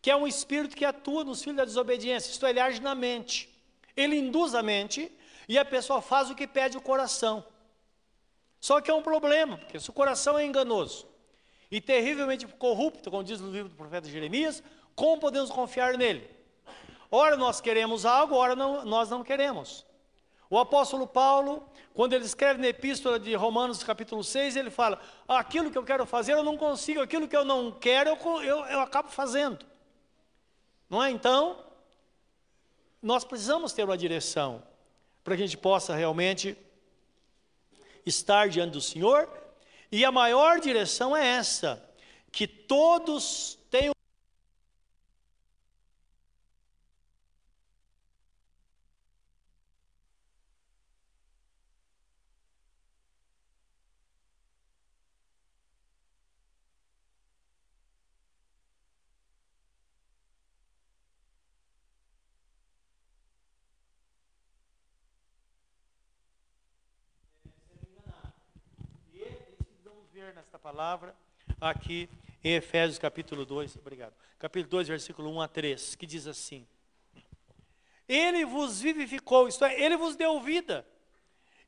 que 0.00 0.10
é 0.10 0.14
um 0.14 0.26
espírito 0.26 0.76
que 0.76 0.84
atua 0.84 1.24
nos 1.24 1.42
filhos 1.42 1.56
da 1.56 1.64
desobediência, 1.64 2.30
isto 2.30 2.46
é, 2.46 2.50
ele 2.50 2.60
age 2.60 2.80
na 2.80 2.94
mente. 2.94 3.48
Ele 3.96 4.16
induz 4.16 4.54
a 4.54 4.62
mente 4.62 5.10
e 5.48 5.58
a 5.58 5.64
pessoa 5.64 6.00
faz 6.02 6.30
o 6.30 6.34
que 6.34 6.46
pede 6.46 6.76
o 6.76 6.80
coração. 6.80 7.44
Só 8.60 8.80
que 8.80 8.90
é 8.90 8.94
um 8.94 9.02
problema, 9.02 9.58
porque 9.58 9.78
se 9.78 9.90
o 9.90 9.92
coração 9.92 10.38
é 10.38 10.44
enganoso 10.44 11.06
e 11.70 11.80
terrivelmente 11.80 12.46
corrupto, 12.46 13.10
como 13.10 13.22
diz 13.22 13.40
no 13.40 13.50
livro 13.50 13.68
do 13.68 13.76
profeta 13.76 14.08
Jeremias, 14.08 14.62
como 14.94 15.20
podemos 15.20 15.50
confiar 15.50 15.96
nele? 15.96 16.28
Ora 17.10 17.36
nós 17.36 17.60
queremos 17.60 18.04
algo, 18.04 18.34
ora 18.34 18.56
não, 18.56 18.84
nós 18.84 19.10
não 19.10 19.22
queremos. 19.22 19.84
O 20.48 20.58
apóstolo 20.58 21.06
Paulo, 21.06 21.68
quando 21.92 22.12
ele 22.12 22.24
escreve 22.24 22.60
na 22.60 22.68
epístola 22.68 23.18
de 23.18 23.34
Romanos, 23.34 23.82
capítulo 23.82 24.22
6, 24.22 24.56
ele 24.56 24.70
fala: 24.70 25.00
aquilo 25.26 25.70
que 25.70 25.78
eu 25.78 25.84
quero 25.84 26.06
fazer 26.06 26.32
eu 26.32 26.42
não 26.42 26.56
consigo, 26.56 27.00
aquilo 27.00 27.28
que 27.28 27.36
eu 27.36 27.44
não 27.44 27.72
quero 27.72 28.10
eu, 28.10 28.42
eu, 28.42 28.64
eu 28.66 28.80
acabo 28.80 29.08
fazendo. 29.08 29.64
Não 30.88 31.02
é? 31.02 31.10
Então, 31.10 31.64
nós 33.02 33.24
precisamos 33.24 33.72
ter 33.72 33.84
uma 33.84 33.98
direção 33.98 34.62
para 35.26 35.36
que 35.36 35.42
a 35.42 35.46
gente 35.46 35.58
possa 35.58 35.92
realmente 35.92 36.56
estar 38.06 38.48
diante 38.48 38.74
do 38.74 38.80
Senhor. 38.80 39.28
E 39.90 40.04
a 40.04 40.12
maior 40.12 40.60
direção 40.60 41.16
é 41.16 41.26
essa: 41.26 41.84
que 42.30 42.46
todos 42.46 43.58
tenham 43.68 43.96
nesta 70.36 70.55
palavra 70.66 71.14
aqui 71.60 72.10
em 72.42 72.54
Efésios 72.54 72.98
capítulo 72.98 73.46
2, 73.46 73.76
obrigado. 73.76 74.12
Capítulo 74.36 74.68
2, 74.70 74.88
versículo 74.88 75.30
1 75.30 75.40
a 75.42 75.46
3, 75.46 75.94
que 75.94 76.04
diz 76.04 76.26
assim: 76.26 76.66
Ele 78.08 78.44
vos 78.44 78.80
vivificou, 78.80 79.46
isto 79.46 79.64
é, 79.64 79.80
ele 79.80 79.96
vos 79.96 80.16
deu 80.16 80.40
vida, 80.40 80.84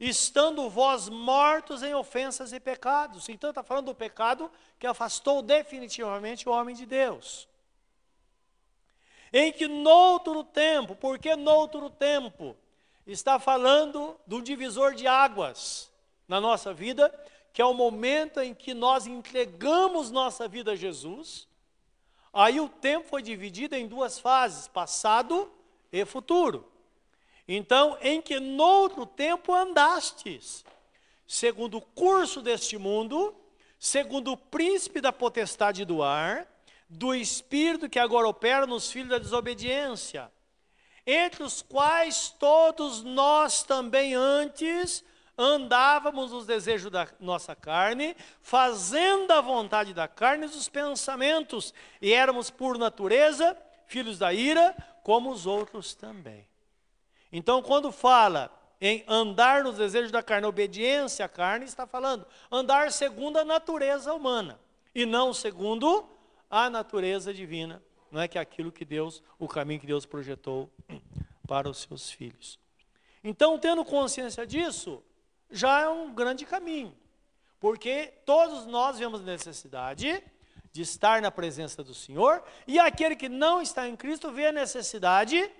estando 0.00 0.68
vós 0.68 1.08
mortos 1.08 1.84
em 1.84 1.94
ofensas 1.94 2.52
e 2.52 2.58
pecados. 2.58 3.28
Então 3.28 3.50
está 3.50 3.62
falando 3.62 3.86
do 3.86 3.94
pecado 3.94 4.50
que 4.80 4.86
afastou 4.86 5.42
definitivamente 5.42 6.48
o 6.48 6.52
homem 6.52 6.74
de 6.74 6.84
Deus. 6.84 7.48
Em 9.32 9.52
que 9.52 9.68
noutro 9.68 10.42
tempo, 10.42 10.96
porque 10.96 11.36
noutro 11.36 11.88
tempo, 11.88 12.56
está 13.06 13.38
falando 13.38 14.18
do 14.26 14.42
divisor 14.42 14.92
de 14.92 15.06
águas 15.06 15.88
na 16.26 16.40
nossa 16.40 16.74
vida, 16.74 17.14
que 17.58 17.62
é 17.62 17.66
o 17.66 17.74
momento 17.74 18.38
em 18.38 18.54
que 18.54 18.72
nós 18.72 19.04
entregamos 19.08 20.12
nossa 20.12 20.46
vida 20.46 20.70
a 20.70 20.76
Jesus. 20.76 21.48
Aí 22.32 22.60
o 22.60 22.68
tempo 22.68 23.08
foi 23.08 23.20
dividido 23.20 23.74
em 23.74 23.88
duas 23.88 24.16
fases, 24.16 24.68
passado 24.68 25.50
e 25.92 26.04
futuro. 26.04 26.70
Então, 27.48 27.98
em 28.00 28.22
que 28.22 28.38
noutro 28.38 29.04
tempo 29.04 29.52
andastes, 29.52 30.64
segundo 31.26 31.78
o 31.78 31.80
curso 31.80 32.40
deste 32.40 32.78
mundo, 32.78 33.34
segundo 33.76 34.30
o 34.30 34.36
príncipe 34.36 35.00
da 35.00 35.12
potestade 35.12 35.84
do 35.84 36.00
ar, 36.00 36.46
do 36.88 37.12
espírito 37.12 37.90
que 37.90 37.98
agora 37.98 38.28
opera 38.28 38.68
nos 38.68 38.88
filhos 38.88 39.10
da 39.10 39.18
desobediência, 39.18 40.30
entre 41.04 41.42
os 41.42 41.60
quais 41.60 42.30
todos 42.38 43.02
nós 43.02 43.64
também 43.64 44.14
antes 44.14 45.02
andávamos 45.38 46.32
nos 46.32 46.44
desejos 46.44 46.90
da 46.90 47.06
nossa 47.20 47.54
carne, 47.54 48.16
fazendo 48.42 49.30
a 49.30 49.40
vontade 49.40 49.94
da 49.94 50.08
carne 50.08 50.46
e 50.46 50.48
dos 50.48 50.68
pensamentos, 50.68 51.72
e 52.02 52.12
éramos 52.12 52.50
por 52.50 52.76
natureza 52.76 53.56
filhos 53.86 54.18
da 54.18 54.32
ira, 54.32 54.76
como 55.04 55.30
os 55.30 55.46
outros 55.46 55.94
também. 55.94 56.46
Então, 57.32 57.62
quando 57.62 57.92
fala 57.92 58.50
em 58.80 59.04
andar 59.06 59.62
nos 59.62 59.76
desejos 59.76 60.10
da 60.10 60.22
carne, 60.22 60.46
obediência 60.46 61.24
à 61.24 61.28
carne, 61.28 61.64
está 61.64 61.86
falando 61.86 62.26
andar 62.50 62.90
segundo 62.90 63.38
a 63.38 63.44
natureza 63.44 64.12
humana 64.12 64.58
e 64.94 65.06
não 65.06 65.32
segundo 65.32 66.08
a 66.50 66.68
natureza 66.68 67.32
divina, 67.32 67.82
não 68.10 68.20
é 68.20 68.28
que 68.28 68.38
é 68.38 68.40
aquilo 68.40 68.72
que 68.72 68.84
Deus, 68.84 69.22
o 69.38 69.46
caminho 69.46 69.80
que 69.80 69.86
Deus 69.86 70.04
projetou 70.06 70.70
para 71.46 71.68
os 71.68 71.78
seus 71.78 72.10
filhos. 72.10 72.58
Então, 73.22 73.58
tendo 73.58 73.84
consciência 73.84 74.46
disso, 74.46 75.02
já 75.50 75.80
é 75.80 75.88
um 75.88 76.12
grande 76.12 76.44
caminho, 76.44 76.96
porque 77.58 78.12
todos 78.24 78.66
nós 78.66 78.98
vemos 78.98 79.22
necessidade 79.22 80.22
de 80.72 80.82
estar 80.82 81.20
na 81.22 81.30
presença 81.30 81.82
do 81.82 81.94
Senhor, 81.94 82.42
e 82.66 82.78
aquele 82.78 83.16
que 83.16 83.28
não 83.28 83.60
está 83.60 83.88
em 83.88 83.96
Cristo 83.96 84.30
vê 84.30 84.48
a 84.48 84.52
necessidade 84.52 85.50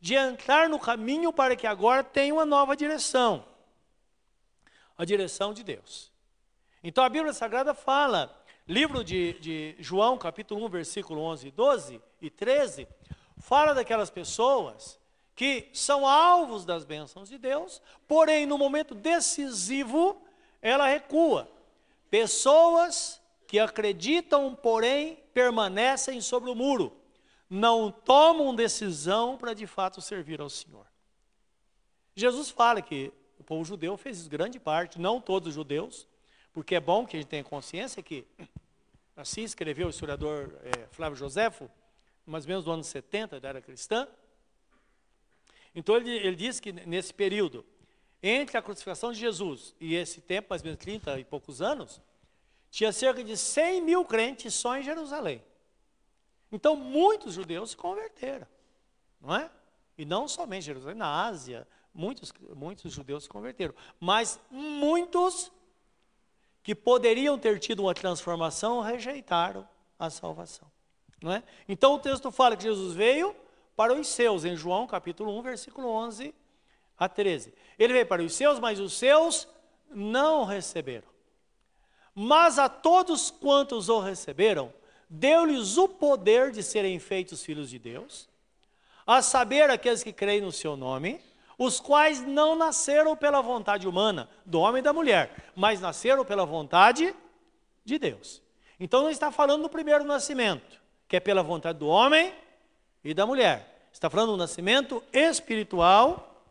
de 0.00 0.14
entrar 0.14 0.68
no 0.68 0.78
caminho 0.78 1.32
para 1.32 1.56
que 1.56 1.66
agora 1.66 2.02
tenha 2.02 2.34
uma 2.34 2.44
nova 2.44 2.76
direção 2.76 3.44
a 4.96 5.04
direção 5.04 5.52
de 5.52 5.62
Deus. 5.62 6.12
Então 6.82 7.04
a 7.04 7.08
Bíblia 7.08 7.32
Sagrada 7.32 7.74
fala, 7.74 8.34
livro 8.66 9.02
de, 9.02 9.34
de 9.40 9.76
João, 9.78 10.16
capítulo 10.16 10.64
1, 10.66 10.68
versículo 10.68 11.20
11, 11.20 11.50
12 11.50 12.00
e 12.20 12.30
13, 12.30 12.86
fala 13.38 13.74
daquelas 13.74 14.10
pessoas 14.10 14.98
que 15.34 15.68
são 15.72 16.06
alvos 16.06 16.64
das 16.64 16.84
bênçãos 16.84 17.28
de 17.28 17.38
Deus, 17.38 17.82
porém 18.06 18.46
no 18.46 18.56
momento 18.56 18.94
decisivo 18.94 20.20
ela 20.62 20.86
recua. 20.86 21.50
Pessoas 22.10 23.20
que 23.46 23.58
acreditam, 23.58 24.54
porém 24.54 25.18
permanecem 25.32 26.20
sobre 26.20 26.50
o 26.50 26.54
muro, 26.54 26.96
não 27.50 27.90
tomam 27.90 28.54
decisão 28.54 29.36
para 29.36 29.54
de 29.54 29.66
fato 29.66 30.00
servir 30.00 30.40
ao 30.40 30.48
Senhor. 30.48 30.86
Jesus 32.14 32.50
fala 32.50 32.80
que 32.80 33.12
o 33.38 33.44
povo 33.44 33.64
judeu 33.64 33.96
fez 33.96 34.26
grande 34.28 34.60
parte, 34.60 35.00
não 35.00 35.20
todos 35.20 35.48
os 35.48 35.54
judeus, 35.54 36.06
porque 36.52 36.76
é 36.76 36.80
bom 36.80 37.04
que 37.04 37.16
a 37.16 37.20
gente 37.20 37.28
tenha 37.28 37.42
consciência 37.42 38.02
que 38.02 38.24
assim 39.16 39.42
escreveu 39.42 39.88
o 39.88 39.90
historiador 39.90 40.56
é, 40.62 40.86
Flávio 40.92 41.16
Joséfo, 41.16 41.68
mais 42.24 42.44
ou 42.44 42.48
menos 42.48 42.64
do 42.64 42.70
ano 42.70 42.84
70 42.84 43.40
da 43.40 43.48
era 43.48 43.60
cristã, 43.60 44.08
então 45.74 45.96
ele, 45.96 46.10
ele 46.10 46.36
diz 46.36 46.60
que 46.60 46.72
nesse 46.72 47.12
período, 47.12 47.64
entre 48.22 48.56
a 48.56 48.62
crucificação 48.62 49.12
de 49.12 49.18
Jesus 49.18 49.74
e 49.80 49.94
esse 49.94 50.20
tempo, 50.20 50.48
mais 50.50 50.62
ou 50.62 50.66
menos 50.66 50.80
30 50.80 51.18
e 51.18 51.24
poucos 51.24 51.60
anos, 51.60 52.00
tinha 52.70 52.92
cerca 52.92 53.22
de 53.22 53.36
100 53.36 53.82
mil 53.82 54.04
crentes 54.04 54.54
só 54.54 54.76
em 54.76 54.82
Jerusalém. 54.82 55.42
Então 56.50 56.76
muitos 56.76 57.34
judeus 57.34 57.70
se 57.70 57.76
converteram, 57.76 58.46
não 59.20 59.34
é? 59.34 59.50
E 59.96 60.04
não 60.04 60.26
somente 60.26 60.62
em 60.62 60.66
Jerusalém, 60.66 60.96
na 60.96 61.24
Ásia, 61.26 61.66
muitos, 61.92 62.32
muitos 62.54 62.92
judeus 62.92 63.24
se 63.24 63.28
converteram. 63.28 63.74
Mas 64.00 64.40
muitos 64.50 65.52
que 66.62 66.74
poderiam 66.74 67.38
ter 67.38 67.58
tido 67.60 67.80
uma 67.80 67.94
transformação 67.94 68.80
rejeitaram 68.80 69.68
a 69.98 70.10
salvação. 70.10 70.70
Não 71.22 71.32
é? 71.32 71.42
Então 71.68 71.94
o 71.94 71.98
texto 71.98 72.30
fala 72.30 72.56
que 72.56 72.64
Jesus 72.64 72.94
veio 72.94 73.36
para 73.76 73.92
os 73.92 74.08
seus, 74.08 74.44
em 74.44 74.56
João 74.56 74.86
capítulo 74.86 75.36
1, 75.38 75.42
versículo 75.42 75.88
11 75.88 76.34
a 76.98 77.08
13. 77.08 77.52
Ele 77.78 77.92
veio 77.92 78.06
para 78.06 78.22
os 78.22 78.34
seus, 78.34 78.58
mas 78.58 78.78
os 78.78 78.94
seus 78.94 79.48
não 79.90 80.44
receberam. 80.44 81.08
Mas 82.14 82.58
a 82.58 82.68
todos 82.68 83.30
quantos 83.30 83.88
o 83.88 83.98
receberam, 83.98 84.72
deu-lhes 85.10 85.76
o 85.76 85.88
poder 85.88 86.52
de 86.52 86.62
serem 86.62 86.98
feitos 86.98 87.44
filhos 87.44 87.68
de 87.68 87.78
Deus, 87.78 88.28
a 89.06 89.20
saber, 89.20 89.68
aqueles 89.68 90.02
que 90.02 90.12
creem 90.12 90.40
no 90.40 90.52
seu 90.52 90.76
nome, 90.76 91.20
os 91.58 91.78
quais 91.78 92.20
não 92.20 92.56
nasceram 92.56 93.16
pela 93.16 93.40
vontade 93.40 93.86
humana, 93.86 94.28
do 94.46 94.60
homem 94.60 94.80
e 94.80 94.82
da 94.82 94.92
mulher, 94.92 95.50
mas 95.54 95.80
nasceram 95.80 96.24
pela 96.24 96.46
vontade 96.46 97.14
de 97.84 97.98
Deus. 97.98 98.42
Então 98.78 99.02
não 99.02 99.10
está 99.10 99.30
falando 99.30 99.62
do 99.62 99.68
primeiro 99.68 100.04
nascimento, 100.04 100.80
que 101.06 101.16
é 101.16 101.20
pela 101.20 101.42
vontade 101.42 101.78
do 101.78 101.86
homem 101.86 102.32
e 103.04 103.12
da 103.12 103.26
mulher. 103.26 103.88
Está 103.92 104.08
falando 104.08 104.32
do 104.32 104.36
nascimento 104.36 105.02
espiritual, 105.12 106.42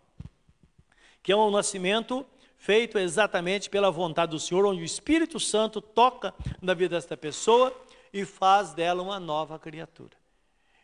que 1.21 1.31
é 1.31 1.35
um 1.35 1.51
nascimento 1.51 2.25
feito 2.57 2.97
exatamente 2.97 3.69
pela 3.69 3.91
vontade 3.91 4.31
do 4.31 4.39
Senhor, 4.39 4.65
onde 4.65 4.81
o 4.81 4.85
Espírito 4.85 5.39
Santo 5.39 5.81
toca 5.81 6.33
na 6.61 6.73
vida 6.73 6.95
desta 6.95 7.17
pessoa 7.17 7.75
e 8.13 8.23
faz 8.23 8.73
dela 8.73 9.01
uma 9.01 9.19
nova 9.19 9.59
criatura. 9.59 10.15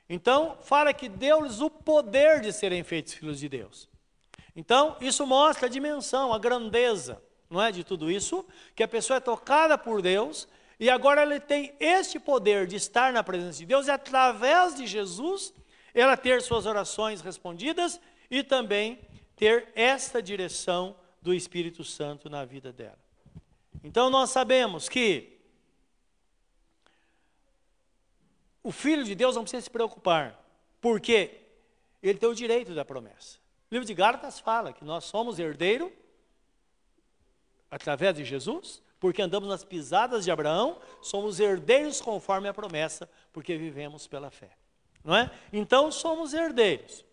Então, 0.10 0.58
fala 0.62 0.92
que 0.94 1.08
deu-lhes 1.08 1.62
o 1.62 1.70
poder 1.70 2.42
de 2.42 2.52
serem 2.52 2.84
feitos 2.84 3.14
filhos 3.14 3.40
de 3.40 3.48
Deus. 3.48 3.88
Então, 4.56 4.98
isso 5.00 5.26
mostra 5.26 5.68
a 5.68 5.70
dimensão, 5.70 6.34
a 6.34 6.40
grandeza, 6.40 7.22
não 7.50 7.62
é 7.62 7.72
de 7.72 7.84
tudo 7.84 8.10
isso, 8.12 8.46
que 8.76 8.84
a 8.84 8.88
pessoa 8.88 9.18
é 9.18 9.22
tocada 9.22 9.78
por 9.78 10.02
Deus 10.02 10.48
e 10.80 10.90
agora 10.90 11.24
ele 11.24 11.40
tem 11.40 11.76
este 11.80 12.20
poder 12.20 12.66
de 12.66 12.78
estar 12.78 13.12
na 13.12 13.24
presença 13.24 13.58
de 13.58 13.66
Deus 13.66 13.88
e 13.88 13.92
através 13.92 14.76
de 14.76 14.88
Jesus 14.88 15.54
ela 15.94 16.16
ter 16.16 16.42
suas 16.42 16.66
orações 16.66 17.20
respondidas 17.20 18.00
e 18.32 18.44
também 18.44 19.00
ter 19.36 19.70
esta 19.76 20.22
direção 20.22 20.96
do 21.22 21.34
Espírito 21.34 21.84
Santo 21.84 22.30
na 22.30 22.46
vida 22.46 22.72
dela. 22.72 23.00
Então 23.84 24.10
nós 24.10 24.30
sabemos 24.30 24.88
que 24.88 25.38
o 28.64 28.72
filho 28.72 29.04
de 29.04 29.16
Deus 29.16 29.36
não 29.36 29.44
precisa 29.44 29.62
se 29.64 29.70
preocupar, 29.70 30.40
porque 30.80 31.42
ele 32.02 32.20
tem 32.20 32.30
o 32.30 32.36
direito 32.36 32.74
da 32.74 32.86
promessa. 32.86 33.38
O 33.70 33.74
livro 33.74 33.86
de 33.86 33.94
Gálatas 33.94 34.40
fala 34.40 34.74
que 34.74 34.84
nós 34.84 35.06
somos 35.06 35.40
herdeiro 35.40 35.92
através 37.70 38.16
de 38.16 38.24
Jesus, 38.24 38.82
porque 39.00 39.22
andamos 39.22 39.48
nas 39.48 39.64
pisadas 39.64 40.26
de 40.26 40.32
Abraão, 40.32 40.80
somos 41.02 41.40
herdeiros 41.40 42.02
conforme 42.02 42.48
a 42.48 42.54
promessa, 42.54 43.10
porque 43.32 43.56
vivemos 43.56 44.08
pela 44.08 44.30
fé. 44.30 44.52
Não 45.04 45.16
é? 45.16 45.32
Então 45.54 45.92
somos 45.92 46.34
herdeiros. 46.34 47.06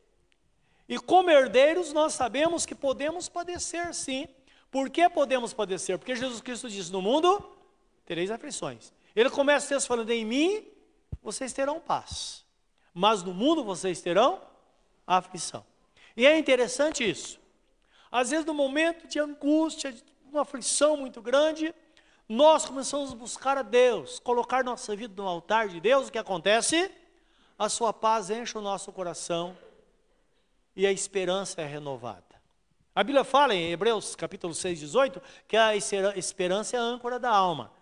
E 0.88 0.98
como 0.98 1.30
herdeiros, 1.30 1.92
nós 1.92 2.14
sabemos 2.14 2.66
que 2.66 2.74
podemos 2.74 3.28
padecer 3.28 3.94
sim. 3.94 4.26
Por 4.70 4.90
que 4.90 5.08
podemos 5.08 5.52
padecer? 5.52 5.98
Porque 5.98 6.14
Jesus 6.16 6.40
Cristo 6.40 6.68
diz: 6.68 6.90
No 6.90 7.00
mundo 7.00 7.44
tereis 8.04 8.30
aflições. 8.30 8.92
Ele 9.14 9.30
começa 9.30 9.66
o 9.66 9.68
texto 9.68 9.86
falando: 9.86 10.10
Em 10.10 10.24
mim 10.24 10.66
vocês 11.22 11.52
terão 11.52 11.80
paz, 11.80 12.44
mas 12.92 13.22
no 13.22 13.32
mundo 13.32 13.64
vocês 13.64 14.00
terão 14.00 14.40
aflição. 15.06 15.64
E 16.16 16.26
é 16.26 16.38
interessante 16.38 17.08
isso. 17.08 17.38
Às 18.10 18.30
vezes, 18.30 18.46
no 18.46 18.54
momento 18.54 19.06
de 19.06 19.18
angústia, 19.18 19.94
uma 20.36 20.42
aflição 20.42 20.96
muito 20.96 21.22
grande, 21.22 21.74
nós 22.28 22.66
começamos 22.66 23.12
a 23.12 23.16
buscar 23.16 23.56
a 23.56 23.62
Deus, 23.62 24.18
colocar 24.18 24.62
nossa 24.62 24.94
vida 24.94 25.14
no 25.16 25.26
altar 25.26 25.68
de 25.68 25.80
Deus, 25.80 26.08
o 26.08 26.12
que 26.12 26.18
acontece? 26.18 26.90
A 27.58 27.68
sua 27.68 27.92
paz 27.92 28.28
enche 28.28 28.56
o 28.58 28.60
nosso 28.60 28.92
coração 28.92 29.56
e 30.74 30.86
a 30.86 30.92
esperança 30.92 31.62
é 31.62 31.64
renovada. 31.64 32.24
A 32.94 33.02
Bíblia 33.02 33.24
fala 33.24 33.54
em 33.54 33.72
Hebreus 33.72 34.14
capítulo 34.14 34.54
6, 34.54 34.78
18, 34.80 35.22
que 35.48 35.56
a 35.56 35.74
esperança 35.74 36.76
é 36.76 36.78
a 36.78 36.82
âncora 36.82 37.18
da 37.18 37.30
alma. 37.30 37.72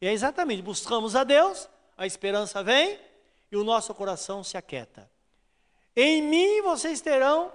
E 0.00 0.06
é 0.06 0.12
exatamente, 0.12 0.62
buscamos 0.62 1.14
a 1.14 1.22
Deus, 1.22 1.68
a 1.96 2.04
esperança 2.04 2.64
vem 2.64 2.98
e 3.50 3.56
o 3.56 3.62
nosso 3.62 3.94
coração 3.94 4.42
se 4.42 4.56
aquieta. 4.56 5.08
Em 5.94 6.20
mim 6.22 6.62
vocês 6.62 7.00
terão 7.00 7.52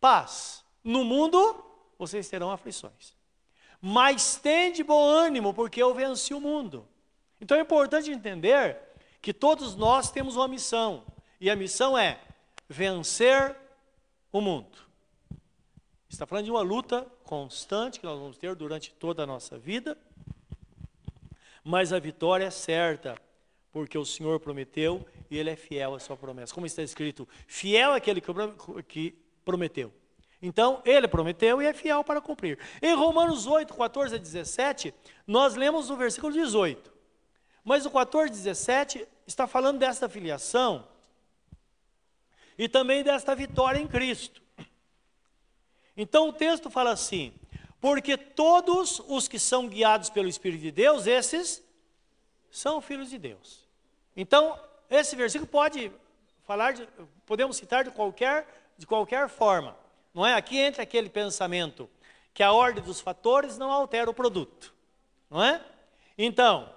paz, 0.00 0.64
no 0.82 1.04
mundo 1.04 1.64
vocês 1.96 2.28
terão 2.28 2.50
aflições 2.50 3.17
mas 3.80 4.36
tem 4.36 4.72
de 4.72 4.82
bom 4.82 5.08
ânimo, 5.08 5.54
porque 5.54 5.82
eu 5.82 5.94
venci 5.94 6.34
o 6.34 6.40
mundo. 6.40 6.86
Então 7.40 7.56
é 7.56 7.60
importante 7.60 8.10
entender 8.10 8.76
que 9.22 9.32
todos 9.32 9.76
nós 9.76 10.10
temos 10.10 10.36
uma 10.36 10.48
missão, 10.48 11.04
e 11.40 11.48
a 11.50 11.56
missão 11.56 11.96
é 11.96 12.20
vencer 12.68 13.56
o 14.32 14.40
mundo. 14.40 14.78
Está 16.08 16.26
falando 16.26 16.46
de 16.46 16.50
uma 16.50 16.62
luta 16.62 17.06
constante 17.24 18.00
que 18.00 18.06
nós 18.06 18.18
vamos 18.18 18.38
ter 18.38 18.54
durante 18.54 18.92
toda 18.92 19.22
a 19.22 19.26
nossa 19.26 19.58
vida, 19.58 19.96
mas 21.62 21.92
a 21.92 21.98
vitória 21.98 22.46
é 22.46 22.50
certa, 22.50 23.16
porque 23.70 23.98
o 23.98 24.04
Senhor 24.04 24.40
prometeu 24.40 25.06
e 25.30 25.36
Ele 25.36 25.50
é 25.50 25.56
fiel 25.56 25.94
à 25.94 26.00
sua 26.00 26.16
promessa. 26.16 26.54
Como 26.54 26.66
está 26.66 26.82
escrito, 26.82 27.28
fiel 27.46 27.92
é 27.92 27.96
aquele 27.96 28.22
que 28.86 29.14
prometeu. 29.44 29.92
Então, 30.40 30.80
ele 30.84 31.08
prometeu 31.08 31.60
e 31.60 31.66
é 31.66 31.72
fiel 31.72 32.04
para 32.04 32.20
cumprir. 32.20 32.58
Em 32.80 32.94
Romanos 32.94 33.46
8, 33.46 33.74
14 33.74 34.14
a 34.14 34.18
17, 34.18 34.94
nós 35.26 35.56
lemos 35.56 35.90
o 35.90 35.96
versículo 35.96 36.32
18. 36.32 36.92
Mas 37.64 37.84
o 37.84 37.90
14, 37.90 38.30
17 38.30 39.06
está 39.26 39.46
falando 39.46 39.78
desta 39.78 40.08
filiação 40.08 40.86
e 42.56 42.68
também 42.68 43.02
desta 43.02 43.34
vitória 43.34 43.78
em 43.78 43.86
Cristo. 43.86 44.42
Então 45.96 46.28
o 46.28 46.32
texto 46.32 46.70
fala 46.70 46.92
assim: 46.92 47.34
porque 47.80 48.16
todos 48.16 49.00
os 49.06 49.28
que 49.28 49.38
são 49.38 49.68
guiados 49.68 50.10
pelo 50.10 50.28
Espírito 50.28 50.62
de 50.62 50.70
Deus, 50.70 51.06
esses 51.06 51.62
são 52.50 52.80
filhos 52.80 53.10
de 53.10 53.18
Deus. 53.18 53.66
Então, 54.16 54.58
esse 54.90 55.14
versículo 55.14 55.48
pode 55.48 55.92
falar 56.44 56.72
de, 56.72 56.88
podemos 57.26 57.56
citar 57.56 57.84
de 57.84 57.90
qualquer, 57.90 58.72
de 58.76 58.86
qualquer 58.86 59.28
forma. 59.28 59.76
Não 60.18 60.26
é? 60.26 60.34
Aqui 60.34 60.58
entra 60.58 60.82
aquele 60.82 61.08
pensamento 61.08 61.88
que 62.34 62.42
a 62.42 62.50
ordem 62.50 62.82
dos 62.82 63.00
fatores 63.00 63.56
não 63.56 63.70
altera 63.70 64.10
o 64.10 64.12
produto. 64.14 64.74
Não 65.30 65.40
é? 65.40 65.64
Então, 66.18 66.68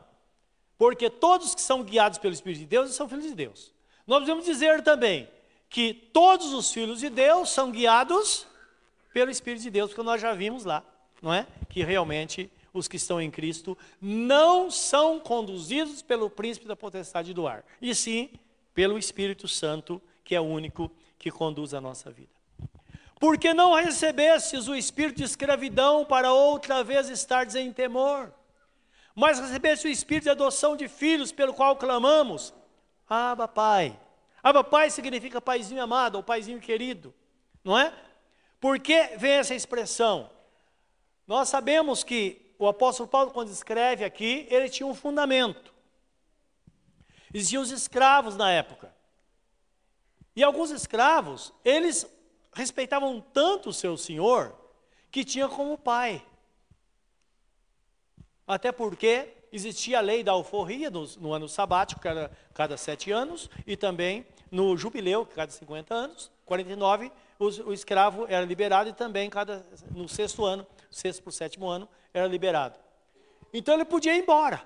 porque 0.77 1.09
todos 1.09 1.55
que 1.55 1.61
são 1.61 1.81
guiados 1.81 2.19
pelo 2.19 2.35
Espírito 2.35 2.59
de 2.59 2.67
Deus 2.67 2.93
são 2.93 3.09
filhos 3.09 3.25
de 3.25 3.33
Deus. 3.33 3.73
Nós 4.05 4.19
podemos 4.19 4.45
dizer 4.45 4.83
também 4.83 5.27
que 5.71 5.91
todos 5.91 6.53
os 6.53 6.71
filhos 6.71 6.99
de 6.99 7.09
Deus 7.09 7.49
são 7.49 7.71
guiados 7.71 8.45
pelo 9.11 9.31
Espírito 9.31 9.63
de 9.63 9.71
Deus, 9.71 9.89
porque 9.89 10.03
nós 10.03 10.21
já 10.21 10.35
vimos 10.35 10.63
lá, 10.63 10.83
não 11.19 11.33
é? 11.33 11.47
Que 11.67 11.83
realmente 11.83 12.47
os 12.71 12.87
que 12.87 12.97
estão 12.97 13.19
em 13.19 13.31
Cristo 13.31 13.75
não 13.99 14.69
são 14.69 15.19
conduzidos 15.19 16.03
pelo 16.03 16.29
príncipe 16.29 16.67
da 16.67 16.75
potestade 16.75 17.33
do 17.33 17.47
ar, 17.47 17.65
e 17.81 17.95
sim 17.95 18.29
pelo 18.71 18.99
Espírito 18.99 19.47
Santo, 19.47 19.99
que 20.23 20.35
é 20.35 20.39
o 20.39 20.43
único 20.43 20.91
que 21.17 21.31
conduz 21.31 21.73
a 21.73 21.81
nossa 21.81 22.11
vida. 22.11 22.40
Porque 23.21 23.53
não 23.53 23.75
recebestes 23.75 24.67
o 24.67 24.73
espírito 24.73 25.17
de 25.17 25.25
escravidão 25.25 26.03
para 26.03 26.33
outra 26.33 26.83
vez 26.83 27.07
estardes 27.07 27.53
em 27.55 27.71
temor, 27.71 28.33
mas 29.13 29.39
recebeste 29.39 29.85
o 29.85 29.91
espírito 29.91 30.23
de 30.23 30.31
adoção 30.31 30.75
de 30.75 30.87
filhos, 30.87 31.31
pelo 31.31 31.53
qual 31.53 31.75
clamamos: 31.75 32.51
Abba, 33.07 33.47
Pai. 33.47 33.95
Abba 34.41 34.63
Pai 34.63 34.89
significa 34.89 35.39
paizinho 35.39 35.83
amado 35.83 36.15
ou 36.15 36.23
paizinho 36.23 36.59
querido, 36.59 37.13
não 37.63 37.77
é? 37.77 37.93
Por 38.59 38.79
que 38.79 39.15
vem 39.17 39.33
essa 39.33 39.53
expressão? 39.53 40.27
Nós 41.27 41.47
sabemos 41.47 42.03
que 42.03 42.55
o 42.57 42.67
apóstolo 42.67 43.07
Paulo, 43.07 43.29
quando 43.29 43.49
escreve 43.49 44.03
aqui, 44.03 44.47
ele 44.49 44.67
tinha 44.67 44.87
um 44.87 44.95
fundamento. 44.95 45.71
Existiam 47.31 47.61
os 47.61 47.69
escravos 47.69 48.35
na 48.35 48.51
época. 48.51 48.91
E 50.35 50.43
alguns 50.43 50.71
escravos, 50.71 51.53
eles 51.63 52.07
respeitavam 52.53 53.21
tanto 53.33 53.69
o 53.69 53.73
seu 53.73 53.97
senhor, 53.97 54.55
que 55.09 55.23
tinha 55.23 55.47
como 55.47 55.77
pai. 55.77 56.25
Até 58.47 58.71
porque 58.71 59.29
existia 59.51 59.99
a 59.99 60.01
lei 60.01 60.23
da 60.23 60.31
alforria 60.31 60.89
no, 60.89 61.05
no 61.19 61.33
ano 61.33 61.47
sabático, 61.47 62.01
cada, 62.01 62.31
cada 62.53 62.77
sete 62.77 63.11
anos, 63.11 63.49
e 63.65 63.75
também 63.75 64.25
no 64.49 64.75
jubileu, 64.75 65.25
cada 65.25 65.51
50 65.51 65.93
anos, 65.93 66.31
49, 66.45 67.11
o, 67.39 67.45
o 67.45 67.73
escravo 67.73 68.25
era 68.27 68.45
liberado 68.45 68.89
e 68.89 68.93
também 68.93 69.29
cada, 69.29 69.65
no 69.91 70.07
sexto 70.07 70.45
ano, 70.45 70.67
sexto 70.89 71.23
para 71.23 71.29
o 71.29 71.33
sétimo 71.33 71.67
ano, 71.67 71.87
era 72.13 72.27
liberado. 72.27 72.77
Então 73.53 73.73
ele 73.73 73.85
podia 73.85 74.15
ir 74.15 74.21
embora. 74.21 74.61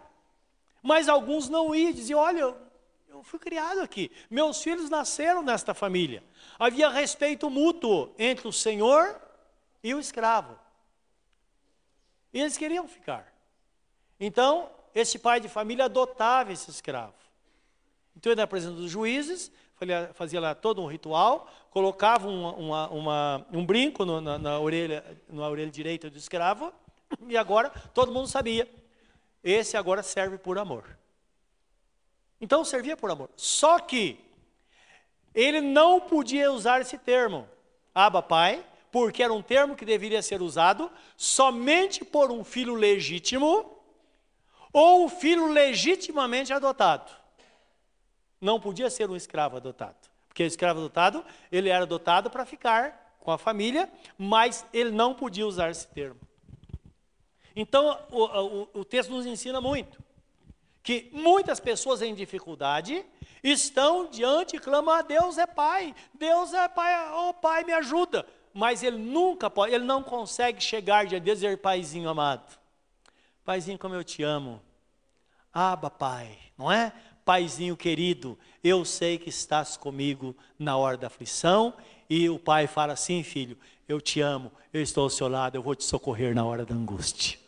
Mas 0.82 1.10
alguns 1.10 1.50
não 1.50 1.74
iam, 1.74 1.92
diziam, 1.92 2.20
olha, 2.20 2.56
eu, 3.16 3.24
fui 3.24 3.40
criado 3.40 3.80
aqui, 3.80 4.12
meus 4.30 4.62
filhos 4.62 4.90
nasceram 4.90 5.42
nesta 5.42 5.74
família. 5.74 6.24
Havia 6.60 6.90
respeito 6.90 7.50
mútuo 7.50 8.14
entre 8.20 8.48
o 8.48 8.54
senhor 8.54 9.20
e 9.84 9.94
o 9.94 10.00
escravo. 10.00 10.60
E 12.34 12.42
eles 12.42 12.58
queriam 12.58 12.88
ficar. 12.88 13.34
Então, 14.20 14.70
esse 14.94 15.18
pai 15.18 15.40
de 15.40 15.48
família 15.48 15.86
adotava 15.86 16.52
esse 16.52 16.70
escravo. 16.70 17.14
Então 18.16 18.32
ele 18.32 18.40
na 18.40 18.48
presença 18.48 18.74
dos 18.76 18.92
juízes, 18.92 19.52
fazia 20.14 20.40
lá 20.40 20.56
todo 20.56 20.82
um 20.82 20.88
ritual, 20.88 21.50
colocava 21.70 22.28
uma, 22.28 22.54
uma, 22.54 22.90
uma, 22.90 23.48
um 23.52 23.66
brinco 23.66 24.06
no, 24.06 24.22
na, 24.22 24.38
na, 24.38 24.60
orelha, 24.60 25.04
na 25.28 25.48
orelha 25.48 25.70
direita 25.70 26.10
do 26.10 26.18
escravo, 26.18 26.74
e 27.28 27.38
agora 27.38 27.70
todo 27.94 28.12
mundo 28.12 28.28
sabia, 28.28 28.70
esse 29.44 29.76
agora 29.76 30.02
serve 30.02 30.38
por 30.38 30.58
amor. 30.58 30.98
Então 32.46 32.64
servia 32.64 32.96
por 32.96 33.10
amor. 33.10 33.32
Só 33.36 33.80
que 33.80 34.20
ele 35.34 35.62
não 35.62 36.00
podia 36.00 36.52
usar 36.52 36.80
esse 36.80 36.96
termo, 36.96 37.50
Aba 37.94 38.22
Pai, 38.22 38.64
porque 38.92 39.24
era 39.24 39.34
um 39.34 39.42
termo 39.42 39.76
que 39.76 39.84
deveria 39.84 40.22
ser 40.22 40.44
usado 40.44 40.92
somente 41.18 42.06
por 42.06 42.32
um 42.32 42.44
filho 42.44 42.76
legítimo 42.76 43.82
ou 44.72 45.06
um 45.06 45.10
filho 45.10 45.48
legitimamente 45.48 46.54
adotado. 46.54 47.12
Não 48.40 48.60
podia 48.60 48.92
ser 48.92 49.10
um 49.10 49.16
escravo 49.16 49.58
adotado. 49.58 49.98
Porque 50.28 50.44
o 50.44 50.46
escravo 50.46 50.82
adotado, 50.82 51.26
ele 51.52 51.70
era 51.70 51.82
adotado 51.82 52.30
para 52.30 52.46
ficar 52.46 53.18
com 53.22 53.32
a 53.32 53.40
família, 53.40 53.92
mas 54.20 54.64
ele 54.72 54.92
não 54.92 55.16
podia 55.16 55.48
usar 55.48 55.72
esse 55.72 55.88
termo. 55.88 56.20
Então, 57.56 58.00
o, 58.12 58.24
o, 58.24 58.82
o 58.82 58.86
texto 58.86 59.10
nos 59.10 59.26
ensina 59.26 59.60
muito. 59.60 60.05
Que 60.86 61.10
muitas 61.12 61.60
pessoas 61.60 62.02
em 62.02 62.16
dificuldade 62.16 63.04
estão 63.44 64.08
diante 64.10 64.56
e 64.56 64.60
clamam: 64.60 64.94
ah, 64.94 65.02
Deus 65.02 65.38
é 65.38 65.46
Pai, 65.46 65.94
Deus 66.14 66.54
é 66.54 66.68
Pai, 66.70 67.12
oh 67.14 67.34
Pai, 67.34 67.66
me 67.66 67.74
ajuda. 67.74 68.26
Mas 68.54 68.84
ele 68.84 68.98
nunca 68.98 69.50
pode, 69.50 69.74
ele 69.74 69.84
não 69.84 70.02
consegue 70.02 70.64
chegar 70.64 71.06
de 71.06 71.20
Deus 71.20 71.40
e 71.40 71.42
dizer: 71.42 71.58
Paizinho 71.58 72.08
amado, 72.08 72.58
Paizinho, 73.44 73.78
como 73.78 73.96
eu 73.96 74.04
te 74.04 74.24
amo. 74.24 74.62
Aba, 75.52 75.90
Pai, 75.90 76.38
não 76.58 76.72
é? 76.72 76.94
Paizinho 77.26 77.76
querido, 77.76 78.38
eu 78.64 78.86
sei 78.86 79.18
que 79.18 79.30
estás 79.30 79.76
comigo 79.76 80.36
na 80.60 80.78
hora 80.78 80.96
da 80.96 81.08
aflição. 81.08 81.74
E 82.08 82.30
o 82.30 82.38
pai 82.38 82.68
fala 82.68 82.94
assim, 82.94 83.24
filho, 83.24 83.58
eu 83.88 84.00
te 84.00 84.22
amo, 84.22 84.52
eu 84.72 84.80
estou 84.80 85.06
ao 85.06 85.10
seu 85.10 85.28
lado, 85.28 85.56
eu 85.56 85.64
vou 85.64 85.74
te 85.74 85.84
socorrer 85.84 86.36
na 86.36 86.46
hora 86.46 86.64
da 86.64 86.76
angústia. 86.76 87.40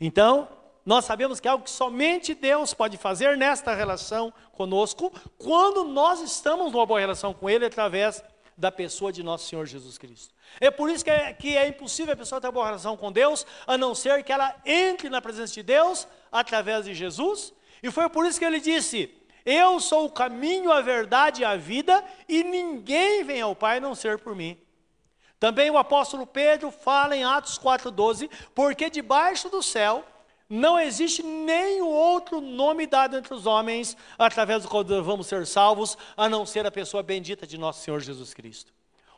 Então, 0.00 0.48
nós 0.84 1.04
sabemos 1.04 1.40
que 1.40 1.48
é 1.48 1.50
algo 1.50 1.64
que 1.64 1.70
somente 1.70 2.34
Deus 2.34 2.74
pode 2.74 2.96
fazer 2.98 3.36
nesta 3.36 3.74
relação 3.74 4.32
conosco, 4.52 5.12
quando 5.38 5.84
nós 5.84 6.20
estamos 6.20 6.72
numa 6.72 6.84
boa 6.84 7.00
relação 7.00 7.32
com 7.32 7.48
Ele 7.48 7.64
através 7.64 8.22
da 8.56 8.70
pessoa 8.70 9.12
de 9.12 9.22
nosso 9.22 9.48
Senhor 9.48 9.66
Jesus 9.66 9.98
Cristo. 9.98 10.34
É 10.60 10.70
por 10.70 10.90
isso 10.90 11.04
que 11.04 11.10
é, 11.10 11.32
que 11.32 11.56
é 11.56 11.66
impossível 11.66 12.12
a 12.12 12.16
pessoa 12.16 12.40
ter 12.40 12.46
uma 12.46 12.52
boa 12.52 12.66
relação 12.66 12.96
com 12.96 13.10
Deus, 13.10 13.46
a 13.66 13.76
não 13.76 13.94
ser 13.94 14.22
que 14.22 14.32
ela 14.32 14.54
entre 14.64 15.08
na 15.08 15.20
presença 15.20 15.54
de 15.54 15.62
Deus 15.62 16.06
através 16.30 16.84
de 16.84 16.94
Jesus. 16.94 17.52
E 17.82 17.90
foi 17.90 18.08
por 18.08 18.26
isso 18.26 18.38
que 18.38 18.44
ele 18.44 18.60
disse: 18.60 19.12
Eu 19.44 19.80
sou 19.80 20.06
o 20.06 20.10
caminho, 20.10 20.70
a 20.70 20.80
verdade 20.80 21.42
e 21.42 21.44
a 21.44 21.56
vida, 21.56 22.04
e 22.28 22.44
ninguém 22.44 23.24
vem 23.24 23.40
ao 23.40 23.56
Pai 23.56 23.78
a 23.78 23.80
não 23.80 23.94
ser 23.94 24.18
por 24.18 24.36
mim. 24.36 24.56
Também 25.40 25.70
o 25.70 25.76
apóstolo 25.76 26.26
Pedro 26.26 26.70
fala 26.70 27.16
em 27.16 27.24
Atos 27.24 27.58
4,12: 27.58 28.30
Porque 28.54 28.88
debaixo 28.88 29.48
do 29.48 29.62
céu 29.62 30.04
não 30.48 30.78
existe 30.78 31.22
nenhum 31.22 31.88
outro 31.88 32.40
nome 32.40 32.86
dado 32.86 33.16
entre 33.16 33.32
os 33.32 33.46
homens 33.46 33.96
através 34.18 34.62
do 34.62 34.68
qual 34.68 34.84
vamos 34.84 35.26
ser 35.26 35.46
salvos, 35.46 35.96
a 36.16 36.28
não 36.28 36.44
ser 36.44 36.66
a 36.66 36.70
pessoa 36.70 37.02
bendita 37.02 37.46
de 37.46 37.56
nosso 37.56 37.82
Senhor 37.82 38.00
Jesus 38.00 38.34
Cristo. 38.34 38.72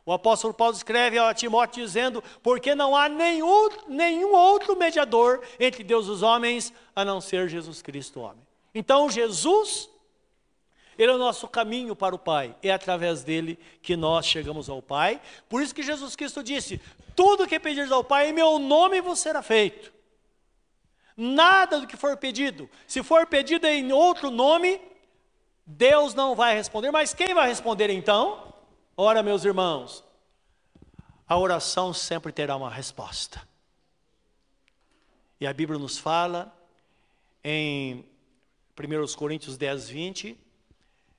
O 0.04 0.12
apóstolo 0.12 0.54
Paulo 0.54 0.76
escreve 0.76 1.18
a 1.18 1.34
Timóteo 1.34 1.84
dizendo: 1.84 2.22
Porque 2.40 2.76
não 2.76 2.94
há 2.94 3.08
nenhum, 3.08 3.68
nenhum 3.88 4.32
outro 4.32 4.76
mediador 4.76 5.42
entre 5.58 5.82
Deus 5.82 6.06
e 6.06 6.10
os 6.10 6.22
homens, 6.22 6.72
a 6.94 7.04
não 7.04 7.20
ser 7.20 7.48
Jesus 7.48 7.82
Cristo, 7.82 8.20
homem. 8.20 8.46
Então, 8.72 9.10
Jesus, 9.10 9.90
Ele 10.96 11.10
é 11.10 11.14
o 11.14 11.18
nosso 11.18 11.48
caminho 11.48 11.96
para 11.96 12.14
o 12.14 12.18
Pai, 12.20 12.54
é 12.62 12.70
através 12.70 13.24
dele 13.24 13.58
que 13.82 13.96
nós 13.96 14.26
chegamos 14.26 14.70
ao 14.70 14.80
Pai. 14.80 15.20
Por 15.48 15.60
isso 15.60 15.74
que 15.74 15.82
Jesus 15.82 16.14
Cristo 16.14 16.40
disse: 16.40 16.80
Tudo 17.16 17.48
que 17.48 17.58
pedires 17.58 17.90
ao 17.90 18.04
Pai, 18.04 18.28
em 18.28 18.32
meu 18.32 18.60
nome 18.60 19.00
vos 19.00 19.18
será 19.18 19.42
feito. 19.42 19.95
Nada 21.16 21.80
do 21.80 21.86
que 21.86 21.96
for 21.96 22.16
pedido, 22.16 22.68
se 22.86 23.02
for 23.02 23.26
pedido 23.26 23.66
em 23.66 23.90
outro 23.90 24.30
nome, 24.30 24.80
Deus 25.64 26.12
não 26.14 26.34
vai 26.34 26.54
responder, 26.54 26.90
mas 26.90 27.14
quem 27.14 27.32
vai 27.32 27.48
responder 27.48 27.88
então? 27.88 28.52
Ora, 28.96 29.22
meus 29.22 29.44
irmãos, 29.44 30.04
a 31.26 31.38
oração 31.38 31.92
sempre 31.92 32.32
terá 32.32 32.54
uma 32.54 32.70
resposta. 32.70 33.46
E 35.40 35.46
a 35.46 35.52
Bíblia 35.52 35.78
nos 35.78 35.98
fala 35.98 36.54
em 37.42 38.04
1 38.78 39.14
Coríntios 39.16 39.56
10, 39.56 39.88
20, 39.88 40.38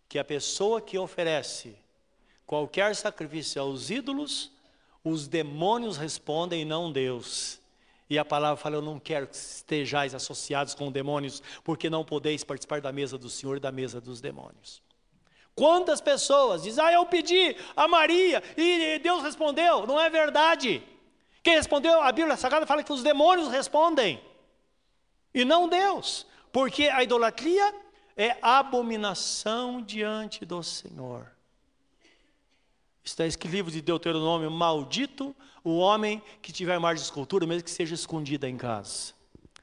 que 0.08 0.18
a 0.20 0.24
pessoa 0.24 0.80
que 0.80 0.98
oferece 0.98 1.78
qualquer 2.46 2.96
sacrifício 2.96 3.62
aos 3.62 3.90
ídolos, 3.90 4.52
os 5.04 5.28
demônios 5.28 5.98
respondem 5.98 6.62
e 6.62 6.66
não 6.66 6.92
Deus. 6.92 7.60
E 8.10 8.18
a 8.18 8.26
palavra 8.26 8.58
fala: 8.58 8.76
Eu 8.76 8.82
não 8.82 9.00
quero 9.00 9.28
que 9.28 9.36
estejais 9.36 10.16
associados 10.16 10.74
com 10.74 10.92
demônios, 10.92 11.42
porque 11.64 11.90
não 11.90 12.06
podeis 12.06 12.44
participar 12.44 12.82
da 12.82 12.92
mesa 12.92 13.18
do 13.18 13.30
Senhor 13.30 13.58
e 13.58 13.60
da 13.60 13.72
mesa 13.72 14.00
dos 14.00 14.22
demônios. 14.22 14.82
Quantas 15.56 16.00
pessoas 16.00 16.62
dizem, 16.62 16.84
ah, 16.84 16.94
eu 16.94 17.06
pedi 17.08 17.56
a 17.76 17.88
Maria 17.88 18.44
e 18.56 19.00
Deus 19.00 19.24
respondeu? 19.24 19.88
Não 19.88 20.00
é 20.00 20.08
verdade. 20.08 20.84
Quem 21.42 21.56
respondeu? 21.56 22.00
A 22.00 22.12
Bíblia 22.12 22.38
Sagrada 22.38 22.68
fala 22.68 22.84
que 22.84 22.94
os 22.94 23.02
demônios 23.02 23.50
respondem 23.50 24.22
e 25.34 25.44
não 25.44 25.68
Deus. 25.68 26.26
porque 26.52 26.88
a 26.88 27.04
idolatria 27.04 27.74
é 28.16 28.36
abominação 28.42 29.82
diante 29.82 30.46
do 30.46 30.64
Senhor. 30.64 31.32
Está 33.04 33.26
escrito 33.26 33.52
livro 33.52 33.72
de 33.72 33.82
Deuteronômio: 33.82 34.50
Maldito 34.50 35.36
o 35.68 35.80
homem 35.80 36.24
que 36.42 36.54
tiver 36.54 36.80
margem 36.80 37.02
de 37.02 37.06
escultura, 37.06 37.46
mesmo 37.46 37.66
que 37.66 37.70
seja 37.70 37.94
escondida 37.94 38.48
em 38.48 38.56
casa. 38.56 39.14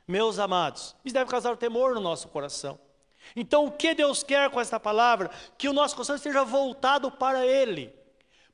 Meus 0.07 0.39
amados, 0.39 0.95
isso 1.03 1.15
deve 1.15 1.31
causar 1.31 1.57
temor 1.57 1.95
no 1.95 2.01
nosso 2.01 2.29
coração. 2.29 2.79
Então, 3.35 3.65
o 3.65 3.73
que 3.73 3.95
Deus 3.95 4.23
quer 4.23 4.51
com 4.51 4.61
esta 4.61 4.79
palavra? 4.79 5.31
Que 5.57 5.67
o 5.67 5.73
nosso 5.73 5.95
coração 5.95 6.15
esteja 6.15 6.45
voltado 6.45 7.11
para 7.11 7.47
Ele, 7.47 7.91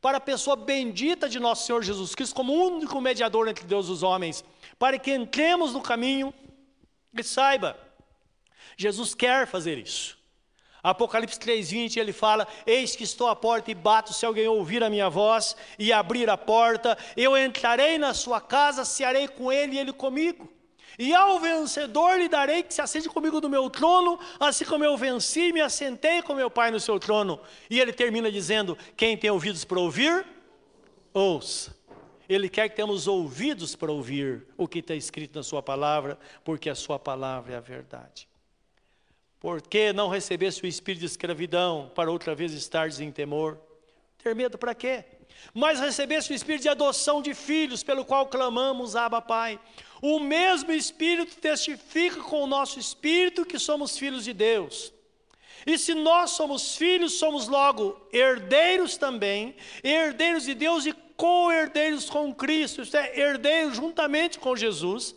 para 0.00 0.18
a 0.18 0.20
pessoa 0.20 0.54
bendita 0.54 1.28
de 1.28 1.40
nosso 1.40 1.66
Senhor 1.66 1.82
Jesus 1.82 2.14
Cristo, 2.14 2.36
como 2.36 2.52
único 2.52 3.00
mediador 3.00 3.48
entre 3.48 3.64
Deus 3.64 3.88
e 3.88 3.90
os 3.90 4.04
homens, 4.04 4.44
para 4.78 4.96
que 4.96 5.12
entremos 5.12 5.72
no 5.72 5.82
caminho 5.82 6.32
e 7.12 7.24
saiba, 7.24 7.76
Jesus 8.76 9.12
quer 9.12 9.44
fazer 9.48 9.76
isso. 9.76 10.19
Apocalipse 10.82 11.38
3,20 11.38 11.96
ele 11.98 12.12
fala: 12.12 12.46
Eis 12.66 12.96
que 12.96 13.04
estou 13.04 13.28
à 13.28 13.36
porta 13.36 13.70
e 13.70 13.74
bato, 13.74 14.12
se 14.12 14.24
alguém 14.24 14.46
ouvir 14.46 14.82
a 14.82 14.90
minha 14.90 15.08
voz 15.08 15.56
e 15.78 15.92
abrir 15.92 16.28
a 16.30 16.36
porta, 16.36 16.96
eu 17.16 17.36
entrarei 17.36 17.98
na 17.98 18.14
sua 18.14 18.40
casa, 18.40 18.84
cearei 18.84 19.28
com 19.28 19.52
ele 19.52 19.76
e 19.76 19.78
ele 19.78 19.92
comigo. 19.92 20.50
E 20.98 21.14
ao 21.14 21.38
vencedor 21.38 22.18
lhe 22.18 22.28
darei 22.28 22.62
que 22.62 22.74
se 22.74 22.82
assente 22.82 23.08
comigo 23.08 23.40
no 23.40 23.48
meu 23.48 23.70
trono, 23.70 24.18
assim 24.38 24.64
como 24.64 24.84
eu 24.84 24.96
venci 24.96 25.48
e 25.48 25.52
me 25.52 25.60
assentei 25.60 26.20
com 26.22 26.34
meu 26.34 26.50
Pai 26.50 26.70
no 26.70 26.80
seu 26.80 26.98
trono. 26.98 27.40
E 27.68 27.80
ele 27.80 27.92
termina 27.92 28.30
dizendo: 28.30 28.76
Quem 28.96 29.16
tem 29.16 29.30
ouvidos 29.30 29.64
para 29.64 29.80
ouvir, 29.80 30.26
ouça. 31.12 31.78
Ele 32.28 32.48
quer 32.48 32.68
que 32.68 32.76
tenhamos 32.76 33.08
ouvidos 33.08 33.74
para 33.74 33.90
ouvir 33.90 34.46
o 34.56 34.68
que 34.68 34.78
está 34.78 34.94
escrito 34.94 35.34
na 35.34 35.42
Sua 35.42 35.60
palavra, 35.60 36.16
porque 36.44 36.70
a 36.70 36.76
Sua 36.76 36.96
palavra 36.96 37.54
é 37.54 37.56
a 37.56 37.60
verdade. 37.60 38.29
Por 39.40 39.62
que 39.62 39.90
não 39.90 40.08
recebesse 40.08 40.62
o 40.62 40.66
espírito 40.66 41.00
de 41.00 41.06
escravidão 41.06 41.90
para 41.94 42.10
outra 42.10 42.34
vez 42.34 42.52
estar 42.52 42.88
em 43.00 43.10
temor? 43.10 43.58
Ter 44.22 44.34
medo 44.34 44.58
para 44.58 44.74
quê? 44.74 45.02
Mas 45.54 45.80
recebesse 45.80 46.30
o 46.30 46.34
espírito 46.34 46.62
de 46.62 46.68
adoção 46.68 47.22
de 47.22 47.32
filhos, 47.32 47.82
pelo 47.82 48.04
qual 48.04 48.26
clamamos, 48.26 48.94
Abba 48.94 49.22
Pai. 49.22 49.58
O 50.02 50.20
mesmo 50.20 50.70
Espírito 50.72 51.36
testifica 51.36 52.22
com 52.22 52.42
o 52.42 52.46
nosso 52.46 52.78
espírito 52.78 53.46
que 53.46 53.58
somos 53.58 53.96
filhos 53.96 54.24
de 54.24 54.34
Deus. 54.34 54.92
E 55.66 55.78
se 55.78 55.94
nós 55.94 56.30
somos 56.32 56.76
filhos, 56.76 57.14
somos 57.14 57.48
logo 57.48 57.98
herdeiros 58.12 58.98
também, 58.98 59.56
herdeiros 59.82 60.44
de 60.44 60.54
Deus 60.54 60.84
e 60.84 60.92
co-herdeiros 61.16 62.08
com 62.08 62.34
Cristo, 62.34 62.80
isto 62.82 62.96
é, 62.96 63.18
herdeiros 63.18 63.76
juntamente 63.76 64.38
com 64.38 64.56
Jesus, 64.56 65.14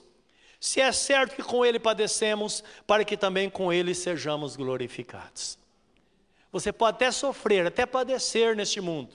se 0.64 0.80
é 0.80 0.90
certo 0.94 1.36
que 1.36 1.44
com 1.44 1.66
Ele 1.66 1.78
padecemos, 1.78 2.64
para 2.88 3.04
que 3.04 3.18
também 3.18 3.50
com 3.50 3.74
Ele 3.74 3.94
sejamos 3.94 4.56
glorificados. 4.56 5.58
Você 6.54 6.72
pode 6.72 6.96
até 6.96 7.12
sofrer, 7.12 7.68
até 7.68 7.86
padecer 7.86 8.56
neste 8.56 8.80
mundo, 8.80 9.14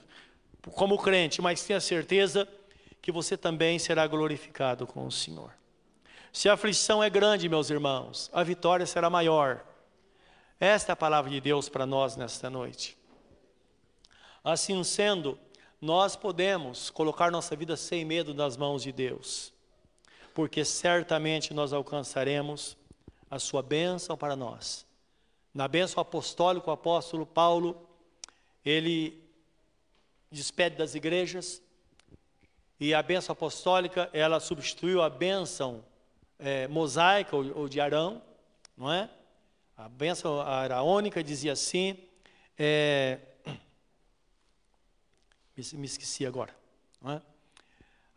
como 0.73 0.99
crente, 0.99 1.41
mas 1.41 1.65
tenha 1.65 1.81
certeza 1.81 2.47
que 3.01 3.11
você 3.11 3.35
também 3.35 3.79
será 3.79 4.07
glorificado 4.07 4.87
com 4.87 5.07
o 5.07 5.11
Senhor. 5.11 5.51
Se 6.31 6.51
a 6.51 6.53
aflição 6.53 7.03
é 7.03 7.09
grande, 7.09 7.49
meus 7.49 7.71
irmãos, 7.71 8.29
a 8.31 8.43
vitória 8.43 8.85
será 8.85 9.09
maior. 9.09 9.65
Esta 10.61 10.93
é 10.93 10.95
a 10.95 10.97
palavra 10.97 11.31
de 11.31 11.41
Deus 11.41 11.67
para 11.67 11.87
nós 11.87 12.15
nesta 12.15 12.51
noite. 12.51 12.95
Assim 14.45 14.85
sendo, 14.85 15.39
nós 15.81 16.15
podemos 16.15 16.91
colocar 16.91 17.31
nossa 17.31 17.57
vida 17.57 17.75
sem 17.75 18.05
medo 18.05 18.35
nas 18.35 18.55
mãos 18.55 18.83
de 18.83 18.93
Deus, 18.93 19.57
porque 20.39 20.65
certamente 20.65 21.53
nós 21.53 21.73
alcançaremos 21.73 22.77
a 23.29 23.41
sua 23.41 23.61
bênção 23.61 24.17
para 24.17 24.37
nós. 24.37 24.87
Na 25.53 25.67
bênção 25.67 26.01
apostólica, 26.01 26.71
o 26.71 26.73
apóstolo 26.73 27.27
Paulo, 27.27 27.89
ele 28.65 29.21
despede 30.31 30.77
das 30.77 30.95
igrejas, 30.95 31.61
e 32.79 32.95
a 32.95 33.03
bênção 33.03 33.33
apostólica, 33.33 34.09
ela 34.13 34.39
substituiu 34.39 35.03
a 35.03 35.11
bênção 35.11 35.85
é, 36.39 36.69
mosaica 36.69 37.35
ou, 37.35 37.59
ou, 37.59 37.69
de 37.69 37.81
Arão, 37.81 38.23
não 38.77 38.93
é? 38.93 39.11
A 39.77 39.89
bênção 39.89 40.41
araônica 40.41 41.21
dizia 41.21 41.51
assim, 41.51 41.99
é, 42.57 43.19
me, 45.57 45.65
me, 45.73 45.87
esqueci 45.87 46.25
agora, 46.25 46.55
não 47.03 47.11
é? 47.11 47.23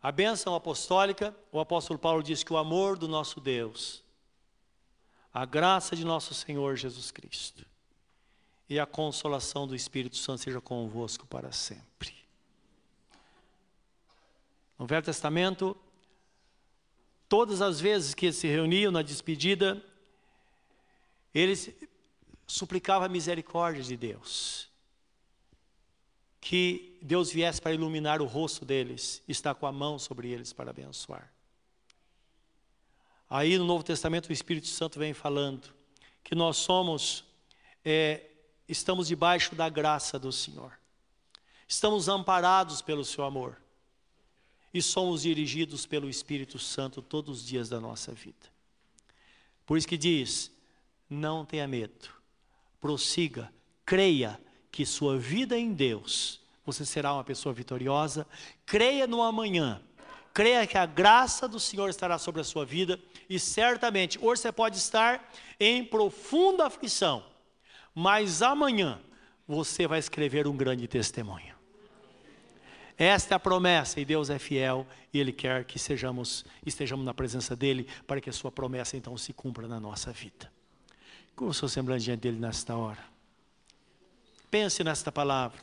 A 0.02 0.10
bênção 0.10 0.54
apostólica, 0.54 1.34
o 1.52 1.60
apóstolo 1.60 1.98
Paulo 1.98 2.22
diz 2.22 2.42
que 2.42 2.52
o 2.52 2.56
amor 2.56 2.98
do 2.98 3.06
nosso 3.06 3.40
Deus, 3.40 4.02
a 5.32 5.44
graça 5.44 5.94
de 5.94 6.04
nosso 6.04 6.34
Senhor 6.34 6.76
Jesus 6.76 7.10
Cristo 7.10 7.64
e 8.68 8.80
a 8.80 8.86
consolação 8.86 9.66
do 9.66 9.76
Espírito 9.76 10.16
Santo 10.16 10.42
seja 10.42 10.60
convosco 10.60 11.26
para 11.26 11.52
sempre. 11.52 12.12
No 14.78 14.86
Velho 14.86 15.04
Testamento, 15.04 15.76
Todas 17.32 17.62
as 17.62 17.80
vezes 17.80 18.12
que 18.12 18.26
eles 18.26 18.36
se 18.36 18.46
reuniam 18.46 18.92
na 18.92 19.00
despedida, 19.00 19.82
eles 21.32 21.74
suplicavam 22.46 23.06
a 23.06 23.08
misericórdia 23.08 23.82
de 23.82 23.96
Deus. 23.96 24.68
Que 26.42 26.98
Deus 27.00 27.30
viesse 27.30 27.62
para 27.62 27.72
iluminar 27.72 28.20
o 28.20 28.26
rosto 28.26 28.64
deles, 28.64 29.22
estar 29.28 29.54
com 29.54 29.64
a 29.64 29.70
mão 29.72 29.96
sobre 29.96 30.28
eles 30.28 30.52
para 30.52 30.70
abençoar. 30.70 31.32
Aí 33.30 33.56
no 33.56 33.64
Novo 33.64 33.84
Testamento 33.84 34.28
o 34.28 34.32
Espírito 34.32 34.66
Santo 34.66 34.98
vem 34.98 35.14
falando 35.14 35.72
que 36.22 36.34
nós 36.34 36.56
somos, 36.56 37.24
é, 37.84 38.28
estamos 38.68 39.06
debaixo 39.06 39.54
da 39.54 39.68
graça 39.68 40.18
do 40.18 40.32
Senhor. 40.32 40.76
Estamos 41.66 42.08
amparados 42.08 42.82
pelo 42.82 43.04
seu 43.04 43.24
amor 43.24 43.56
e 44.74 44.82
somos 44.82 45.22
dirigidos 45.22 45.86
pelo 45.86 46.10
Espírito 46.10 46.58
Santo 46.58 47.00
todos 47.00 47.38
os 47.38 47.46
dias 47.46 47.68
da 47.68 47.80
nossa 47.80 48.12
vida. 48.12 48.50
Por 49.64 49.78
isso 49.78 49.86
que 49.86 49.96
diz: 49.96 50.50
não 51.08 51.46
tenha 51.46 51.68
medo, 51.68 52.10
prossiga, 52.80 53.52
creia 53.86 54.40
que 54.72 54.86
sua 54.86 55.18
vida 55.18 55.56
em 55.56 55.74
Deus, 55.74 56.40
você 56.64 56.84
será 56.84 57.12
uma 57.12 57.22
pessoa 57.22 57.52
vitoriosa, 57.52 58.26
creia 58.64 59.06
no 59.06 59.22
amanhã, 59.22 59.82
creia 60.32 60.66
que 60.66 60.78
a 60.78 60.86
graça 60.86 61.46
do 61.46 61.60
Senhor 61.60 61.90
estará 61.90 62.18
sobre 62.18 62.40
a 62.40 62.44
sua 62.44 62.64
vida 62.64 62.98
e 63.28 63.38
certamente, 63.38 64.18
hoje 64.20 64.40
você 64.40 64.50
pode 64.50 64.78
estar 64.78 65.30
em 65.60 65.84
profunda 65.84 66.66
aflição, 66.66 67.22
mas 67.94 68.40
amanhã 68.40 68.98
você 69.46 69.86
vai 69.86 69.98
escrever 69.98 70.46
um 70.48 70.56
grande 70.56 70.88
testemunho. 70.88 71.52
Esta 72.96 73.34
é 73.34 73.36
a 73.36 73.40
promessa 73.40 74.00
e 74.00 74.04
Deus 74.04 74.30
é 74.30 74.38
fiel 74.38 74.86
e 75.12 75.18
Ele 75.18 75.32
quer 75.32 75.64
que 75.64 75.78
sejamos, 75.78 76.44
estejamos 76.64 77.04
na 77.04 77.12
presença 77.12 77.54
dEle 77.54 77.86
para 78.06 78.20
que 78.20 78.30
a 78.30 78.32
sua 78.32 78.50
promessa 78.50 78.96
então 78.96 79.16
se 79.18 79.32
cumpra 79.32 79.68
na 79.68 79.78
nossa 79.78 80.12
vida. 80.12 80.50
Como 81.34 81.50
o 81.50 81.54
seu 81.54 81.68
semblante 81.68 82.04
diante 82.04 82.20
dEle 82.20 82.38
nesta 82.38 82.76
hora? 82.76 83.11
Pense 84.52 84.84
nesta 84.84 85.10
palavra. 85.10 85.58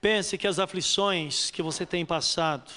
Pense 0.00 0.36
que 0.36 0.48
as 0.48 0.58
aflições 0.58 1.52
que 1.52 1.62
você 1.62 1.86
tem 1.86 2.04
passado 2.04 2.68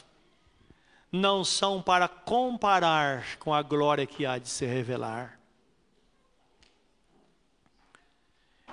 não 1.11 1.43
são 1.43 1.81
para 1.81 2.07
comparar 2.07 3.39
com 3.39 3.51
a 3.51 3.63
glória 3.63 4.05
que 4.05 4.23
há 4.23 4.37
de 4.37 4.49
se 4.49 4.67
revelar. 4.67 5.39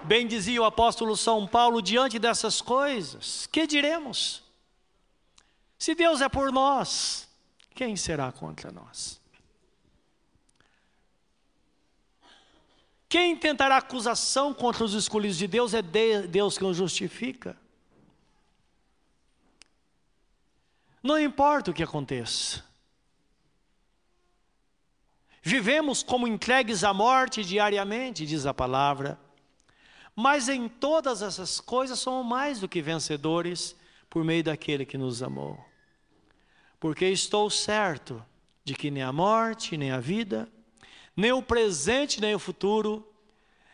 Bem 0.05 0.27
dizia 0.27 0.61
o 0.61 0.67
apóstolo 0.67 1.17
São 1.17 1.47
Paulo 1.47 1.81
diante 1.81 2.19
dessas 2.19 2.61
coisas: 2.61 3.47
que 3.47 3.67
diremos? 3.67 4.43
Se 5.79 5.95
Deus 5.95 6.21
é 6.21 6.29
por 6.29 6.53
nós, 6.53 7.27
quem 7.75 7.97
será 7.97 8.31
contra 8.31 8.71
nós? 8.71 9.20
Quem 13.11 13.37
tentará 13.37 13.79
acusação 13.79 14.55
contra 14.55 14.85
os 14.85 14.95
escolhidos 14.95 15.37
de 15.37 15.49
Deus 15.49 15.75
é 15.75 15.83
Deus 15.83 16.57
que 16.57 16.65
os 16.65 16.77
justifica. 16.77 17.57
Não 21.03 21.19
importa 21.19 21.73
o 21.73 21.75
que 21.75 21.83
aconteça. 21.83 22.65
Vivemos 25.43 26.05
como 26.05 26.29
entregues 26.29 26.85
à 26.85 26.95
morte 26.95 27.43
diariamente, 27.43 28.25
diz 28.25 28.47
a 28.47 28.55
palavra. 28.55 29.19
Mas 30.15 30.49
em 30.49 30.69
todas 30.69 31.21
essas 31.21 31.59
coisas 31.59 31.99
somos 31.99 32.25
mais 32.25 32.61
do 32.61 32.69
que 32.69 32.81
vencedores 32.81 33.75
por 34.09 34.23
meio 34.23 34.45
daquele 34.45 34.87
que 34.87 34.97
nos 34.97 35.21
amou. 35.21 35.59
Porque 36.79 37.07
estou 37.07 37.51
certo 37.51 38.25
de 38.63 38.73
que 38.73 38.89
nem 38.89 39.03
a 39.03 39.13
morte, 39.13 39.77
nem 39.77 39.91
a 39.91 39.99
vida, 39.99 40.49
nem 41.21 41.33
o 41.33 41.43
presente, 41.43 42.19
nem 42.19 42.35
o 42.35 42.39
futuro, 42.39 43.07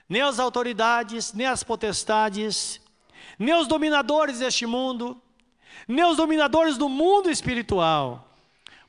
nem 0.08 0.20
as 0.20 0.40
autoridades, 0.40 1.32
nem 1.32 1.46
as 1.46 1.62
potestades, 1.62 2.80
nem 3.38 3.54
os 3.54 3.68
dominadores 3.68 4.40
deste 4.40 4.66
mundo, 4.66 5.16
nem 5.86 6.04
os 6.04 6.16
dominadores 6.16 6.76
do 6.76 6.88
mundo 6.88 7.30
espiritual, 7.30 8.28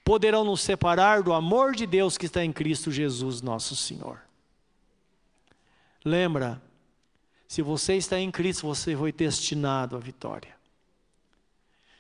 poderão 0.04 0.44
nos 0.44 0.62
separar 0.62 1.22
do 1.22 1.34
amor 1.34 1.76
de 1.76 1.86
Deus 1.86 2.18
que 2.18 2.26
está 2.26 2.44
em 2.44 2.52
Cristo 2.52 2.92
Jesus, 2.92 3.44
nosso 3.44 3.76
Senhor. 3.76 4.22
Lembra, 6.04 6.60
se 7.48 7.62
você 7.62 7.94
está 7.96 8.20
em 8.20 8.32
Cristo, 8.32 8.66
você 8.66 8.96
foi 8.96 9.12
destinado 9.12 9.96
à 9.96 10.00
vitória. 10.00 10.58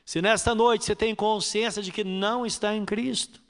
Se 0.03 0.23
nesta 0.23 0.55
noite 0.55 0.85
você 0.85 0.95
tem 0.95 1.13
consciência 1.13 1.83
de 1.83 1.91
que 1.91 2.03
não 2.03 2.47
está 2.47 2.73
em 2.73 2.83
Cristo, 2.83 3.41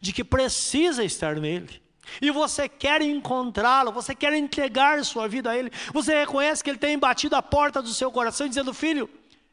de 0.00 0.12
que 0.12 0.24
precisa 0.24 1.04
estar 1.04 1.36
nele, 1.36 1.80
e 2.20 2.30
você 2.30 2.68
quer 2.68 3.02
encontrá-lo, 3.02 3.92
você 3.92 4.14
quer 4.14 4.32
entregar 4.32 5.04
sua 5.04 5.28
vida 5.28 5.50
a 5.50 5.56
Ele, 5.56 5.70
você 5.92 6.14
reconhece 6.14 6.64
que 6.64 6.70
Ele 6.70 6.78
tem 6.78 6.98
batido 6.98 7.36
a 7.36 7.42
porta 7.42 7.82
do 7.82 7.92
seu 7.92 8.10
coração, 8.10 8.48
dizendo: 8.48 8.72
Filho, 8.72 9.08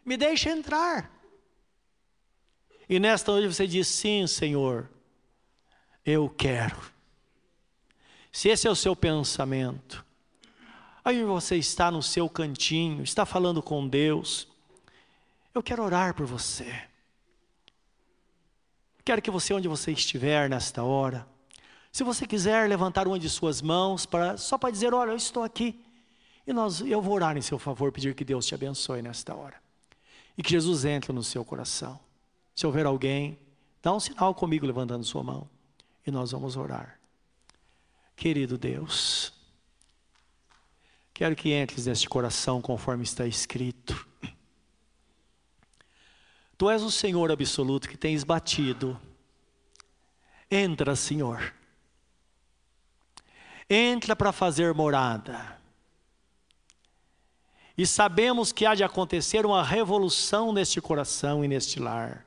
me 0.06 0.16
deixe 0.16 0.50
entrar. 0.50 1.12
E 2.90 3.00
nesta 3.00 3.32
noite 3.32 3.54
você 3.54 3.68
diz: 3.68 3.88
Sim, 3.88 4.26
Senhor, 4.26 4.90
eu 6.06 6.30
quero. 6.30 6.78
Se 8.32 8.50
esse 8.50 8.68
é 8.68 8.72
o 8.72 8.76
seu 8.76 8.96
pensamento, 8.96 10.06
aí 11.04 11.24
você 11.24 11.58
está 11.58 11.92
no 11.92 12.02
seu 12.02 12.30
cantinho, 12.30 13.04
está 13.04 13.26
falando 13.26 13.62
com 13.62 13.88
Deus, 13.88 14.48
eu 15.54 15.62
quero 15.62 15.84
orar 15.84 16.13
por 16.13 16.26
você. 16.26 16.87
Quero 19.08 19.22
que 19.22 19.32
você, 19.32 19.54
onde 19.54 19.70
você 19.70 19.93
estiver 19.93 20.50
nesta 20.50 20.84
hora, 20.84 21.26
se 21.93 22.04
você 22.04 22.28
quiser 22.28 22.67
levantar 22.67 23.08
uma 23.08 23.17
de 23.17 23.30
suas 23.30 23.62
mãos 23.62 24.06
para 24.06 24.36
só 24.36 24.58
para 24.58 24.70
dizer, 24.70 24.93
olha, 24.93 25.12
eu 25.12 25.15
estou 25.15 25.43
aqui. 25.43 25.82
E 26.46 26.52
nós, 26.52 26.82
eu 26.82 27.02
vou 27.02 27.13
orar 27.13 27.38
em 27.38 27.41
seu 27.41 27.58
favor, 27.58 27.89
pedir 27.89 28.13
que 28.13 28.26
Deus 28.26 28.46
te 28.46 28.54
abençoe 28.54 29.02
nesta 29.02 29.34
hora. 29.34 29.56
E 30.38 30.43
que 30.43 30.50
Jesus 30.50 30.84
entre 30.84 31.13
no 31.13 31.24
seu 31.24 31.46
coração. 31.46 31.98
Se 32.54 32.67
houver 32.67 32.86
alguém, 32.86 33.39
dá 33.82 33.93
um 33.93 34.00
sinal 34.02 34.36
comigo 34.36 34.65
levantando 34.65 35.06
sua 35.06 35.24
mão. 35.24 35.50
E 36.06 36.12
nós 36.12 36.32
vamos 36.32 36.58
orar. 36.58 37.00
Querido 38.13 38.58
Deus, 38.58 39.32
quero 41.13 41.34
que 41.34 41.54
entres 41.54 41.86
neste 41.86 42.10
coração 42.10 42.62
conforme 42.62 43.06
está 43.06 43.26
escrito. 43.26 44.06
Tu 46.58 46.70
és 46.70 46.82
o 46.82 46.91
Senhor 46.91 47.32
absoluto 47.32 47.88
que 47.88 47.98
tens 47.98 48.24
batido. 48.24 49.00
Entra, 50.50 50.96
Senhor 50.96 51.54
entra 53.70 54.15
para 54.15 54.32
fazer 54.32 54.74
morada. 54.74 55.58
E 57.78 57.86
sabemos 57.86 58.52
que 58.52 58.65
há 58.65 58.74
de 58.74 58.84
acontecer 58.84 59.46
uma 59.46 59.63
revolução 59.63 60.52
neste 60.52 60.82
coração 60.82 61.43
e 61.43 61.48
neste 61.48 61.80
lar. 61.80 62.26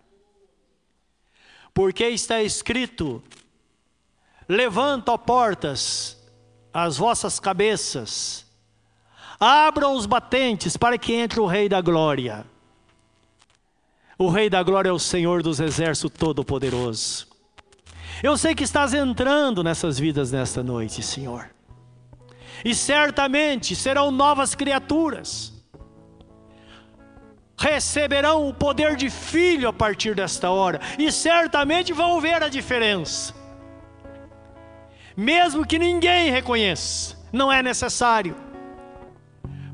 Porque 1.74 2.04
está 2.04 2.40
escrito: 2.42 3.22
Levanta, 4.48 5.16
portas, 5.18 6.16
as 6.72 6.98
vossas 6.98 7.40
cabeças, 7.40 8.46
abram 9.40 9.94
os 9.94 10.06
batentes 10.06 10.76
para 10.76 10.96
que 10.96 11.14
entre 11.14 11.40
o 11.40 11.46
Rei 11.46 11.68
da 11.68 11.80
Glória. 11.80 12.46
O 14.20 14.28
Rei 14.28 14.50
da 14.50 14.62
Glória 14.62 14.90
é 14.90 14.92
o 14.92 14.98
Senhor 14.98 15.42
dos 15.42 15.60
Exércitos 15.60 16.18
Todo-Poderoso. 16.18 17.26
Eu 18.22 18.36
sei 18.36 18.54
que 18.54 18.64
estás 18.64 18.92
entrando 18.92 19.64
nessas 19.64 19.98
vidas 19.98 20.30
nesta 20.30 20.62
noite, 20.62 21.02
Senhor. 21.02 21.48
E 22.62 22.74
certamente 22.74 23.74
serão 23.74 24.10
novas 24.10 24.54
criaturas. 24.54 25.54
Receberão 27.58 28.46
o 28.46 28.52
poder 28.52 28.94
de 28.94 29.08
filho 29.08 29.66
a 29.66 29.72
partir 29.72 30.14
desta 30.14 30.50
hora. 30.50 30.82
E 30.98 31.10
certamente 31.10 31.94
vão 31.94 32.20
ver 32.20 32.42
a 32.42 32.50
diferença. 32.50 33.34
Mesmo 35.16 35.66
que 35.66 35.78
ninguém 35.78 36.30
reconheça, 36.30 37.16
não 37.32 37.50
é 37.50 37.62
necessário. 37.62 38.36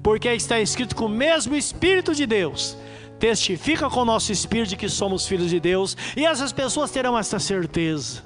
Porque 0.05 0.29
está 0.29 0.61
escrito 0.61 0.95
que 0.95 1.03
o 1.03 1.09
mesmo 1.09 1.57
Espírito 1.57 2.15
de 2.15 2.27
Deus 2.27 2.79
testifica 3.19 3.89
com 3.89 4.01
o 4.01 4.05
nosso 4.05 4.33
espírito 4.33 4.77
que 4.77 4.89
somos 4.89 5.27
filhos 5.27 5.51
de 5.51 5.61
Deus, 5.61 5.97
e 6.17 6.25
essas 6.25 6.53
pessoas 6.53 6.91
terão 6.91 7.19
essa 7.19 7.39
certeza 7.39 8.23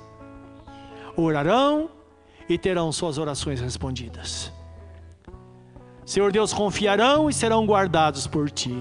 orarão 1.16 1.90
e 2.48 2.58
terão 2.58 2.90
suas 2.92 3.18
orações 3.18 3.60
respondidas. 3.60 4.52
Senhor 6.04 6.32
Deus, 6.32 6.52
confiarão 6.52 7.28
e 7.30 7.32
serão 7.32 7.64
guardados 7.66 8.26
por 8.26 8.50
ti. 8.50 8.76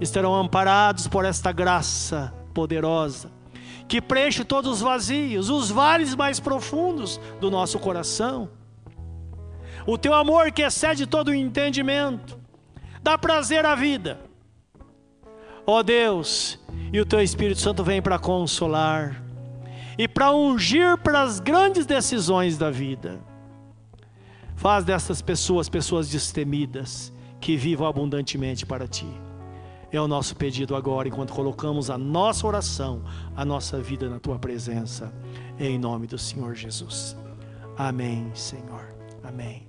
Estarão 0.00 0.34
amparados 0.34 1.08
por 1.08 1.24
esta 1.24 1.52
graça 1.52 2.34
poderosa 2.52 3.32
que 3.86 4.00
preenche 4.00 4.44
todos 4.44 4.72
os 4.72 4.80
vazios, 4.80 5.50
os 5.50 5.70
vales 5.70 6.14
mais 6.14 6.40
profundos 6.40 7.20
do 7.38 7.50
nosso 7.50 7.78
coração. 7.78 8.48
O 9.86 9.98
teu 9.98 10.14
amor 10.14 10.50
que 10.52 10.62
excede 10.62 11.06
todo 11.06 11.28
o 11.28 11.34
entendimento, 11.34 12.38
dá 13.02 13.18
prazer 13.18 13.66
à 13.66 13.74
vida. 13.74 14.18
Ó 15.66 15.82
Deus, 15.82 16.58
e 16.92 17.00
o 17.00 17.06
teu 17.06 17.22
Espírito 17.22 17.60
Santo 17.60 17.82
vem 17.82 18.02
para 18.02 18.18
consolar, 18.18 19.22
e 19.96 20.06
para 20.06 20.32
ungir 20.32 20.98
para 20.98 21.22
as 21.22 21.40
grandes 21.40 21.86
decisões 21.86 22.58
da 22.58 22.70
vida. 22.70 23.20
Faz 24.56 24.84
dessas 24.84 25.22
pessoas 25.22 25.68
pessoas 25.68 26.08
destemidas, 26.08 27.12
que 27.40 27.56
vivam 27.56 27.86
abundantemente 27.86 28.64
para 28.64 28.86
ti. 28.86 29.06
É 29.92 30.00
o 30.00 30.08
nosso 30.08 30.34
pedido 30.34 30.74
agora, 30.74 31.06
enquanto 31.06 31.32
colocamos 31.32 31.88
a 31.88 31.96
nossa 31.96 32.46
oração, 32.46 33.02
a 33.36 33.44
nossa 33.44 33.80
vida 33.80 34.08
na 34.08 34.18
tua 34.18 34.38
presença, 34.38 35.12
em 35.58 35.78
nome 35.78 36.06
do 36.06 36.18
Senhor 36.18 36.54
Jesus. 36.54 37.16
Amém, 37.76 38.30
Senhor. 38.34 38.94
Amém. 39.22 39.68